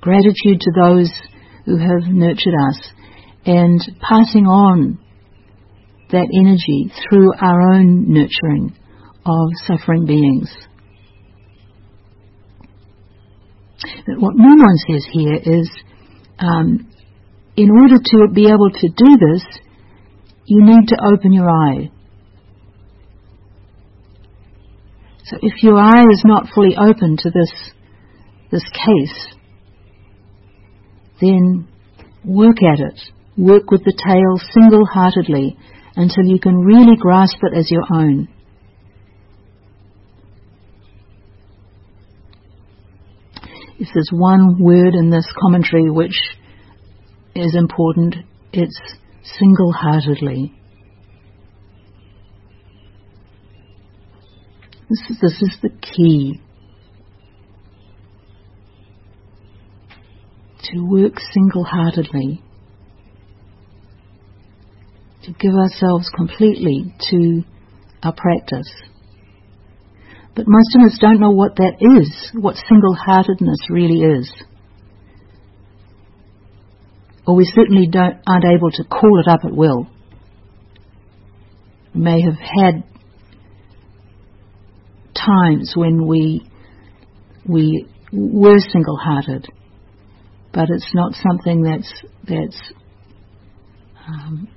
Gratitude 0.00 0.60
to 0.60 0.72
those 0.74 1.10
who 1.64 1.78
have 1.78 2.08
nurtured 2.08 2.54
us 2.68 2.90
and 3.46 3.80
passing 4.00 4.46
on 4.46 4.98
that 6.10 6.26
energy 6.34 6.92
through 7.08 7.30
our 7.40 7.72
own 7.72 8.12
nurturing 8.12 8.76
of 9.24 9.48
suffering 9.64 10.06
beings. 10.06 10.50
But 14.06 14.18
what 14.18 14.34
Mumon 14.34 14.76
says 14.88 15.06
here 15.12 15.36
is 15.36 15.70
um, 16.40 16.90
in 17.56 17.70
order 17.70 17.96
to 17.96 18.32
be 18.34 18.46
able 18.46 18.70
to 18.70 18.88
do 18.88 19.16
this, 19.16 19.44
you 20.46 20.64
need 20.64 20.88
to 20.88 20.96
open 21.14 21.32
your 21.32 21.48
eye. 21.48 21.92
So 25.32 25.38
if 25.40 25.62
your 25.62 25.78
eye 25.78 26.04
is 26.12 26.22
not 26.26 26.48
fully 26.54 26.76
open 26.76 27.16
to 27.16 27.30
this, 27.30 27.50
this 28.50 28.64
case, 28.64 29.34
then 31.22 31.66
work 32.22 32.58
at 32.62 32.80
it. 32.80 33.00
Work 33.38 33.70
with 33.70 33.82
the 33.82 33.94
tail 33.96 34.38
single-heartedly 34.52 35.56
until 35.96 36.24
you 36.24 36.38
can 36.38 36.58
really 36.58 36.96
grasp 36.98 37.38
it 37.40 37.56
as 37.56 37.70
your 37.70 37.84
own. 37.90 38.28
If 43.78 43.88
there's 43.94 44.10
one 44.12 44.62
word 44.62 44.94
in 44.94 45.08
this 45.08 45.26
commentary 45.40 45.90
which 45.90 46.36
is 47.34 47.56
important. 47.56 48.16
It's 48.52 48.78
single 49.38 49.72
heartedly. 49.72 50.52
This 54.92 55.00
is, 55.08 55.20
this 55.22 55.40
is 55.40 55.56
the 55.62 55.70
key. 55.70 56.38
To 60.64 60.86
work 60.86 61.14
single 61.32 61.64
heartedly. 61.64 62.42
To 65.22 65.32
give 65.32 65.54
ourselves 65.54 66.10
completely 66.14 66.94
to 67.10 67.42
our 68.02 68.12
practice. 68.12 68.70
But 70.36 70.44
most 70.46 70.76
of 70.76 70.82
us 70.82 70.98
don't 71.00 71.20
know 71.20 71.30
what 71.30 71.56
that 71.56 71.76
is, 71.80 72.30
what 72.34 72.56
single 72.68 72.94
heartedness 72.94 73.60
really 73.70 74.00
is 74.00 74.30
or 77.26 77.36
we 77.36 77.44
certainly 77.54 77.86
don't, 77.86 78.16
aren't 78.26 78.44
able 78.44 78.70
to 78.70 78.84
call 78.84 79.20
it 79.20 79.28
up 79.28 79.40
at 79.44 79.54
will. 79.54 79.86
We 81.94 82.00
may 82.00 82.20
have 82.22 82.34
had 82.34 82.82
times 85.26 85.72
when 85.76 86.06
we 86.06 86.48
we 87.48 87.86
were 88.12 88.58
single-hearted, 88.58 89.48
but 90.52 90.68
it's 90.70 90.92
not 90.94 91.12
something 91.14 91.62
that's 91.62 91.92
that's 92.28 92.72
um, 94.06 94.48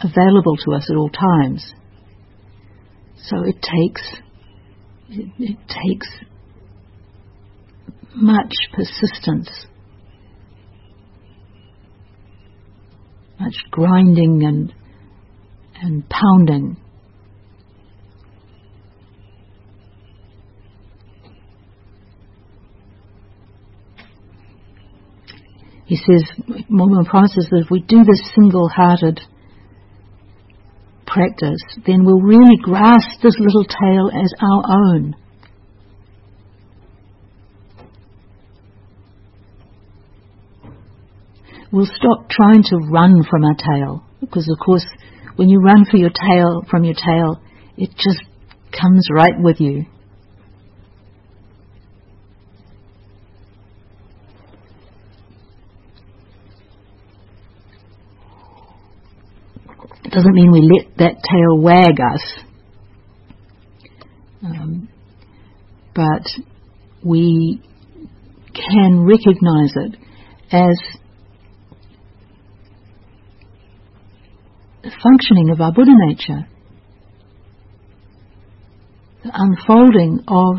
available 0.00 0.56
to 0.64 0.72
us 0.72 0.88
at 0.90 0.96
all 0.96 1.10
times. 1.10 1.74
So 3.26 3.36
it 3.44 3.56
takes 3.56 4.02
it, 5.08 5.30
it 5.38 5.58
takes 5.68 6.08
much 8.14 8.54
persistence 8.72 9.66
much 13.38 13.54
grinding 13.70 14.44
and 14.44 14.74
and 15.80 16.04
pounding. 16.08 16.76
He 25.88 25.96
says, 25.96 26.22
Mumon 26.70 27.06
promises 27.06 27.48
that 27.50 27.64
if 27.64 27.70
we 27.70 27.80
do 27.80 28.04
this 28.04 28.30
single 28.34 28.68
hearted 28.68 29.20
practice, 31.06 31.64
then 31.86 32.04
we'll 32.04 32.20
really 32.20 32.56
grasp 32.62 33.20
this 33.22 33.34
little 33.40 33.64
tail 33.64 34.10
as 34.14 34.32
our 34.40 34.62
own. 34.68 35.16
we'll 41.72 41.86
stop 41.86 42.28
trying 42.30 42.62
to 42.62 42.76
run 42.90 43.22
from 43.28 43.44
our 43.44 43.54
tail. 43.54 44.04
Because 44.20 44.48
of 44.50 44.58
course, 44.64 44.86
when 45.36 45.48
you 45.48 45.60
run 45.60 45.84
for 45.90 45.96
your 45.96 46.10
tail, 46.10 46.64
from 46.70 46.84
your 46.84 46.94
tail, 46.94 47.40
it 47.76 47.90
just 47.90 48.20
comes 48.72 49.08
right 49.12 49.38
with 49.38 49.60
you. 49.60 49.84
Doesn't 60.10 60.32
mean 60.32 60.50
we 60.50 60.60
let 60.60 60.96
that 60.98 61.22
tail 61.22 61.60
wag 61.60 62.00
us. 62.00 62.44
Um, 64.42 64.88
but 65.94 66.22
we 67.04 67.60
can 68.54 69.04
recognize 69.04 69.72
it 69.76 69.96
as 70.52 70.98
the 74.82 74.90
functioning 75.02 75.50
of 75.50 75.60
our 75.60 75.72
Buddha 75.72 75.92
nature, 76.06 76.46
the 79.24 79.30
unfolding 79.34 80.24
of 80.28 80.56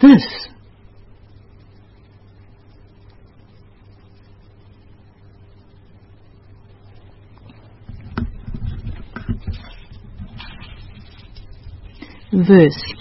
this. 0.00 0.51
Verse. 12.46 12.94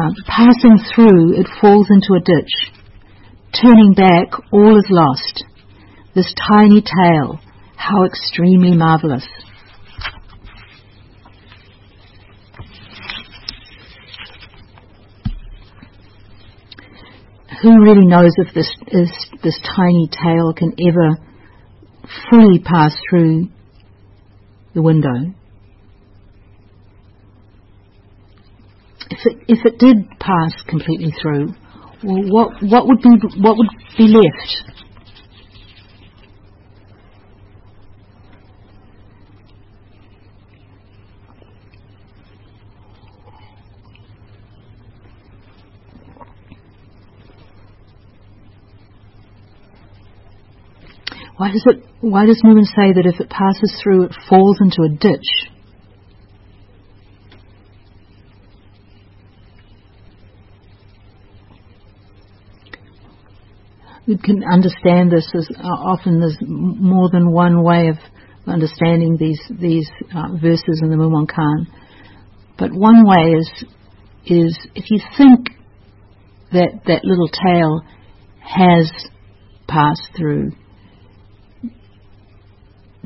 Uh, 0.00 0.10
passing 0.26 0.78
through, 0.94 1.40
it 1.40 1.46
falls 1.60 1.86
into 1.90 2.14
a 2.14 2.20
ditch. 2.20 2.72
Turning 3.60 3.94
back, 3.94 4.28
all 4.52 4.76
is 4.78 4.86
lost. 4.90 5.44
This 6.14 6.32
tiny 6.52 6.80
tail, 6.80 7.40
How 7.76 8.04
extremely 8.04 8.76
marvelous. 8.76 9.26
Who 17.62 17.82
really 17.82 18.06
knows 18.06 18.32
if 18.36 18.54
this 18.54 18.70
is, 18.88 19.10
this 19.42 19.58
tiny 19.76 20.08
tail 20.08 20.52
can 20.54 20.74
ever 20.86 21.16
fully 22.30 22.58
pass 22.60 22.94
through 23.10 23.48
the 24.74 24.82
window? 24.82 25.34
If 29.10 29.18
it, 29.24 29.44
if 29.48 29.58
it 29.64 29.78
did 29.78 30.08
pass 30.18 30.52
completely 30.66 31.12
through, 31.20 31.54
well, 32.02 32.22
what, 32.28 32.62
what 32.62 32.86
would 32.88 33.02
be, 33.02 33.10
what 33.40 33.56
would 33.56 33.68
be 33.96 34.08
left? 34.08 34.74
Why 51.36 51.50
does 51.50 51.64
it? 51.66 51.84
Why 52.00 52.26
does 52.26 52.40
Mumon 52.44 52.64
say 52.64 52.92
that 52.94 53.04
if 53.06 53.20
it 53.20 53.28
passes 53.28 53.78
through, 53.82 54.04
it 54.04 54.12
falls 54.28 54.58
into 54.60 54.82
a 54.82 54.88
ditch? 54.88 55.53
We 64.06 64.18
can 64.18 64.42
understand 64.44 65.10
this 65.10 65.28
as 65.34 65.48
uh, 65.56 65.62
often 65.62 66.20
there's 66.20 66.38
more 66.42 67.08
than 67.10 67.32
one 67.32 67.62
way 67.62 67.88
of 67.88 67.96
understanding 68.46 69.16
these 69.18 69.40
these 69.50 69.88
uh, 70.14 70.36
verses 70.40 70.80
in 70.82 70.90
the 70.90 70.96
Mumonkan. 70.96 71.66
But 72.58 72.72
one 72.72 73.04
way 73.06 73.38
is 73.38 73.64
is 74.26 74.58
if 74.74 74.90
you 74.90 75.00
think 75.16 75.48
that 76.52 76.82
that 76.86 77.04
little 77.04 77.28
tail 77.28 77.82
has 78.40 78.90
passed 79.66 80.08
through 80.16 80.52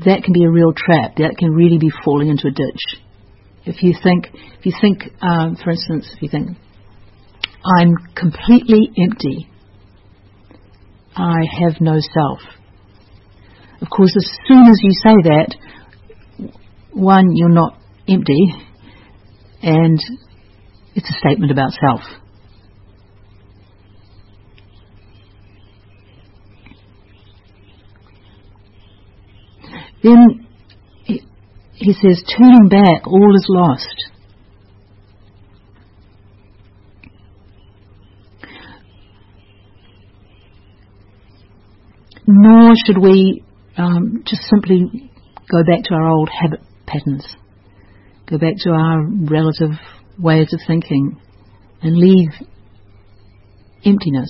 that 0.05 0.23
can 0.23 0.33
be 0.33 0.43
a 0.43 0.49
real 0.49 0.71
trap. 0.75 1.17
That 1.17 1.35
can 1.37 1.51
really 1.51 1.77
be 1.77 1.91
falling 2.05 2.29
into 2.29 2.47
a 2.47 2.51
ditch. 2.51 3.03
If 3.65 3.83
you 3.83 3.93
think, 4.01 4.29
if 4.59 4.65
you 4.65 4.73
think, 4.79 5.03
um, 5.21 5.57
for 5.61 5.71
instance, 5.71 6.09
if 6.15 6.21
you 6.21 6.29
think, 6.29 6.57
I'm 7.77 7.95
completely 8.15 8.89
empty, 8.97 9.49
I 11.19 11.39
have 11.61 11.81
no 11.81 11.99
self. 11.99 12.39
Of 13.81 13.89
course, 13.89 14.13
as 14.15 14.29
soon 14.47 14.67
as 14.67 14.79
you 14.81 14.91
say 14.91 15.15
that, 15.23 15.55
one, 16.93 17.35
you're 17.35 17.49
not 17.49 17.77
empty, 18.07 18.53
and 19.61 19.99
it's 20.95 21.09
a 21.09 21.19
statement 21.19 21.51
about 21.51 21.71
self. 21.73 22.01
Then 30.01 30.47
he, 31.03 31.93
says, 31.93 32.23
turning 32.37 32.69
back, 32.69 33.05
all 33.07 33.35
is 33.35 33.45
lost. 33.49 34.09
Nor 42.31 42.75
should 42.85 42.99
we 42.99 43.43
um, 43.75 44.23
just 44.23 44.43
simply 44.43 45.09
go 45.49 45.63
back 45.63 45.83
to 45.85 45.95
our 45.95 46.09
old 46.09 46.29
habit 46.29 46.59
patterns, 46.85 47.25
go 48.29 48.37
back 48.37 48.53
to 48.57 48.69
our 48.69 49.03
relative 49.03 49.71
ways 50.19 50.53
of 50.53 50.59
thinking, 50.67 51.19
and 51.81 51.97
leave 51.97 52.29
emptiness. 53.83 54.29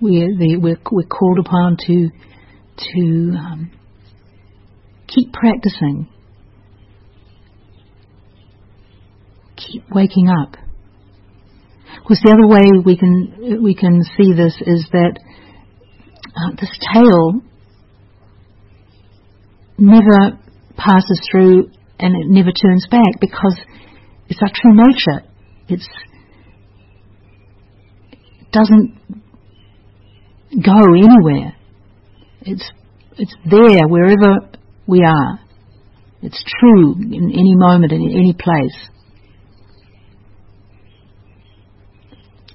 We're, 0.00 0.34
the, 0.38 0.56
we're, 0.56 0.80
we're 0.90 1.06
called 1.06 1.38
upon 1.38 1.76
to, 1.86 2.08
to 2.78 3.36
um, 3.36 3.70
keep 5.06 5.34
practicing, 5.34 6.08
keep 9.56 9.84
waking 9.90 10.30
up. 10.30 10.65
Course, 12.06 12.20
the 12.22 12.30
other 12.30 12.46
way 12.46 12.70
we 12.84 12.96
can 12.96 13.62
we 13.64 13.74
can 13.74 14.02
see 14.16 14.32
this 14.32 14.54
is 14.60 14.86
that 14.92 15.18
uh, 16.24 16.54
this 16.60 16.70
tail 16.94 17.40
never 19.76 20.38
passes 20.76 21.20
through 21.30 21.70
and 21.98 22.14
it 22.14 22.28
never 22.28 22.52
turns 22.52 22.86
back 22.90 23.18
because 23.20 23.58
it's 24.28 24.40
our 24.40 24.50
true 24.54 24.74
nature. 24.74 25.26
It's 25.68 25.88
it 28.12 28.52
doesn't 28.52 28.96
go 30.62 30.78
anywhere. 30.94 31.56
It's, 32.42 32.70
it's 33.18 33.34
there 33.44 33.88
wherever 33.88 34.50
we 34.86 35.02
are. 35.04 35.40
It's 36.22 36.42
true 36.60 36.94
in 36.94 37.30
any 37.30 37.54
moment, 37.56 37.92
in 37.92 38.02
any 38.02 38.32
place. 38.32 38.90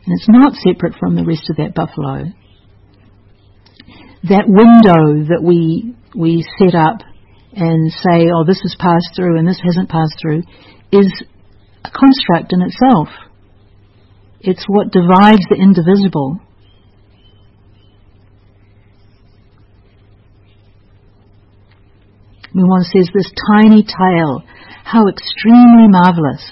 And 0.06 0.18
it's 0.18 0.30
not 0.30 0.54
separate 0.54 0.96
from 1.00 1.16
the 1.16 1.26
rest 1.26 1.50
of 1.50 1.58
that 1.58 1.76
buffalo. 1.76 2.26
That 4.24 4.46
window 4.48 5.28
that 5.30 5.42
we, 5.44 5.96
we 6.16 6.46
set 6.60 6.76
up 6.76 7.02
and 7.54 7.92
say, 7.92 8.30
oh, 8.34 8.46
this 8.46 8.62
has 8.62 8.76
passed 8.80 9.16
through 9.16 9.38
and 9.38 9.48
this 9.48 9.62
hasn't 9.64 9.90
passed 9.90 10.16
through, 10.22 10.44
is 10.92 11.12
a 11.84 11.90
construct 11.90 12.54
in 12.54 12.62
itself. 12.62 13.10
It's 14.40 14.66
what 14.68 14.92
divides 14.92 15.46
the 15.50 15.58
indivisible 15.60 16.40
One 22.54 22.84
says, 22.84 23.10
this 23.14 23.32
tiny 23.54 23.84
tail, 23.84 24.44
how 24.84 25.08
extremely 25.08 25.88
marvelous. 25.88 26.44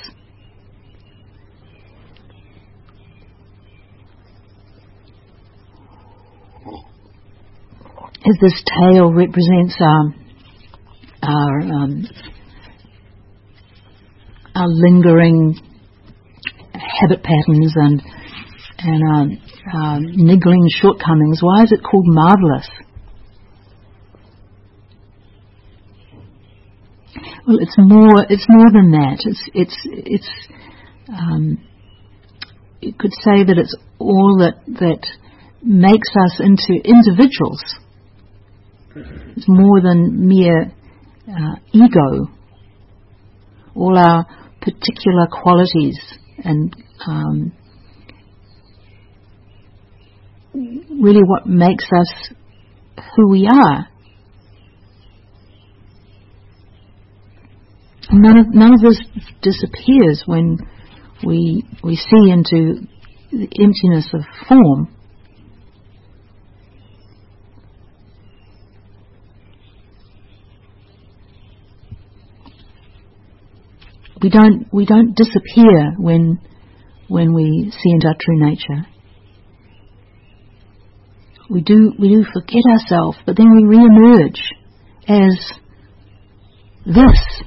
As 8.25 8.35
this 8.41 8.63
tail 8.81 9.13
represents 9.13 9.77
our, 9.79 10.13
our, 11.23 11.59
um, 11.61 12.05
our 14.55 14.67
lingering 14.67 15.55
habit 16.73 17.23
patterns 17.23 17.73
and, 17.75 18.01
and 18.79 19.03
our, 19.07 19.81
our 19.81 19.99
niggling 20.01 20.67
shortcomings, 20.81 21.39
why 21.41 21.63
is 21.63 21.71
it 21.71 21.79
called 21.83 22.05
marvelous? 22.07 22.67
Well, 27.49 27.57
it's 27.61 27.75
more. 27.79 28.25
It's 28.29 28.45
more 28.47 28.71
than 28.71 28.91
that. 28.91 29.17
It's 29.25 29.49
it's 29.55 29.77
it's. 29.85 30.29
Um, 31.07 31.57
you 32.79 32.93
could 32.93 33.11
say 33.11 33.43
that 33.43 33.57
it's 33.57 33.75
all 33.97 34.37
that 34.39 34.63
that 34.79 35.01
makes 35.63 36.09
us 36.25 36.39
into 36.39 36.79
individuals. 36.83 37.63
It's 39.35 39.47
more 39.47 39.81
than 39.81 40.27
mere 40.27 40.71
uh, 41.27 41.55
ego. 41.71 42.31
All 43.75 43.97
our 43.97 44.25
particular 44.61 45.27
qualities 45.31 45.97
and 46.43 46.75
um, 47.07 47.53
really 50.53 51.21
what 51.23 51.47
makes 51.47 51.85
us 51.85 52.33
who 53.15 53.29
we 53.29 53.47
are. 53.47 53.87
none 58.11 58.37
of, 58.37 58.53
none 58.53 58.73
of 58.73 58.81
this 58.81 58.99
disappears 59.41 60.23
when 60.25 60.57
we, 61.25 61.63
we 61.83 61.95
see 61.95 62.31
into 62.31 62.87
the 63.31 63.47
emptiness 63.59 64.09
of 64.13 64.21
form. 64.47 64.95
We 74.21 74.29
don't, 74.29 74.67
we 74.73 74.85
don't 74.85 75.15
disappear 75.15 75.93
when, 75.97 76.39
when 77.07 77.33
we 77.33 77.71
see 77.71 77.91
into 77.91 78.07
our 78.07 78.15
true 78.19 78.39
nature. 78.39 78.87
We 81.49 81.61
do, 81.61 81.93
we 81.97 82.09
do 82.09 82.25
forget 82.31 82.63
ourselves, 82.71 83.17
but 83.25 83.35
then 83.37 83.49
we 83.55 83.65
re-emerge 83.65 84.41
as 85.07 85.51
this 86.85 87.43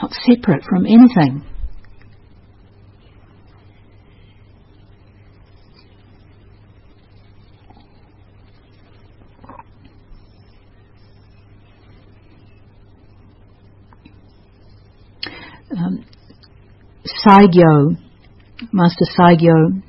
not 0.00 0.12
separate 0.12 0.64
from 0.64 0.86
anything. 0.86 1.44
Saigyo, 17.26 17.96
Master 18.72 19.04
Saigyo, 19.16 19.82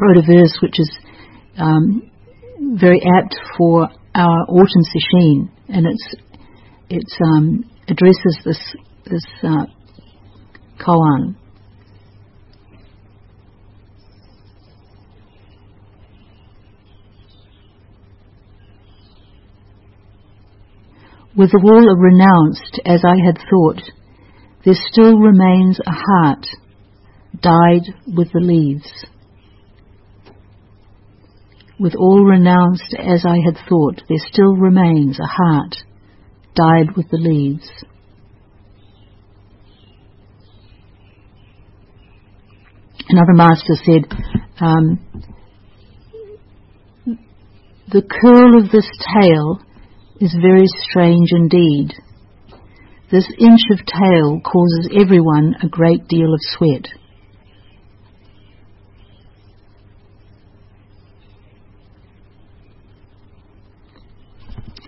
wrote 0.00 0.16
a 0.16 0.22
verse 0.22 0.58
which 0.62 0.78
is 0.78 0.90
um, 1.58 2.10
very 2.78 3.00
apt 3.18 3.34
for 3.58 3.88
our 4.14 4.44
autumn 4.48 4.84
sesshin, 4.94 5.50
and 5.68 5.86
it's 5.86 6.14
it's 6.90 7.18
um, 7.24 7.64
addresses 7.88 8.38
this 8.44 8.76
this 9.10 9.24
uh, 9.42 9.66
koan. 10.80 11.36
With 21.36 21.50
all 21.52 21.96
renounced 21.96 22.80
as 22.86 23.02
I 23.04 23.16
had 23.26 23.38
thought, 23.50 23.82
there 24.64 24.74
still 24.90 25.18
remains 25.18 25.78
a 25.86 25.92
heart 25.92 26.46
dyed 27.40 27.94
with 28.06 28.32
the 28.32 28.40
leaves. 28.40 29.06
With 31.78 31.94
all 31.96 32.24
renounced 32.24 32.94
as 32.98 33.24
I 33.26 33.38
had 33.44 33.58
thought, 33.68 34.02
there 34.08 34.24
still 34.32 34.54
remains 34.56 35.18
a 35.18 35.26
heart 35.26 35.74
dyed 36.54 36.96
with 36.96 37.10
the 37.10 37.18
leaves. 37.18 37.68
Another 43.08 43.34
master 43.34 43.74
said, 43.84 44.04
um, 44.60 44.98
the 47.88 48.02
curl 48.02 48.58
of 48.58 48.70
this 48.70 48.88
tail 49.20 49.60
is 50.20 50.34
very 50.40 50.66
strange 50.88 51.30
indeed. 51.32 51.92
This 53.10 53.28
inch 53.38 53.60
of 53.70 53.78
tail 53.86 54.40
causes 54.40 54.90
everyone 55.00 55.54
a 55.62 55.68
great 55.68 56.08
deal 56.08 56.32
of 56.32 56.40
sweat. 56.40 56.86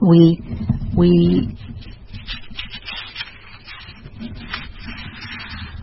We, 0.00 0.40
we 0.96 1.58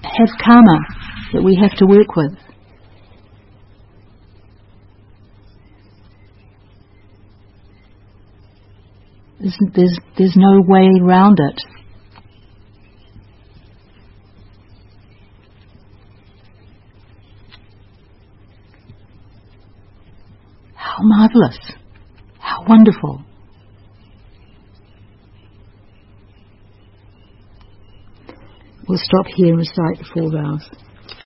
have 0.03 0.29
karma 0.43 0.79
that 1.33 1.41
we 1.43 1.55
have 1.55 1.77
to 1.77 1.85
work 1.85 2.15
with. 2.15 2.33
There's, 9.39 9.57
there's, 9.73 9.99
there's 10.17 10.35
no 10.37 10.61
way 10.65 10.89
around 11.01 11.39
it. 11.39 11.61
How 20.95 21.01
marvelous. 21.01 21.57
How 22.37 22.65
wonderful. 22.67 23.25
We'll 28.87 28.99
stop 28.99 29.25
here 29.35 29.47
and 29.47 29.57
recite 29.57 29.97
the 29.97 30.05
four 30.13 30.31
vows. 30.31 30.69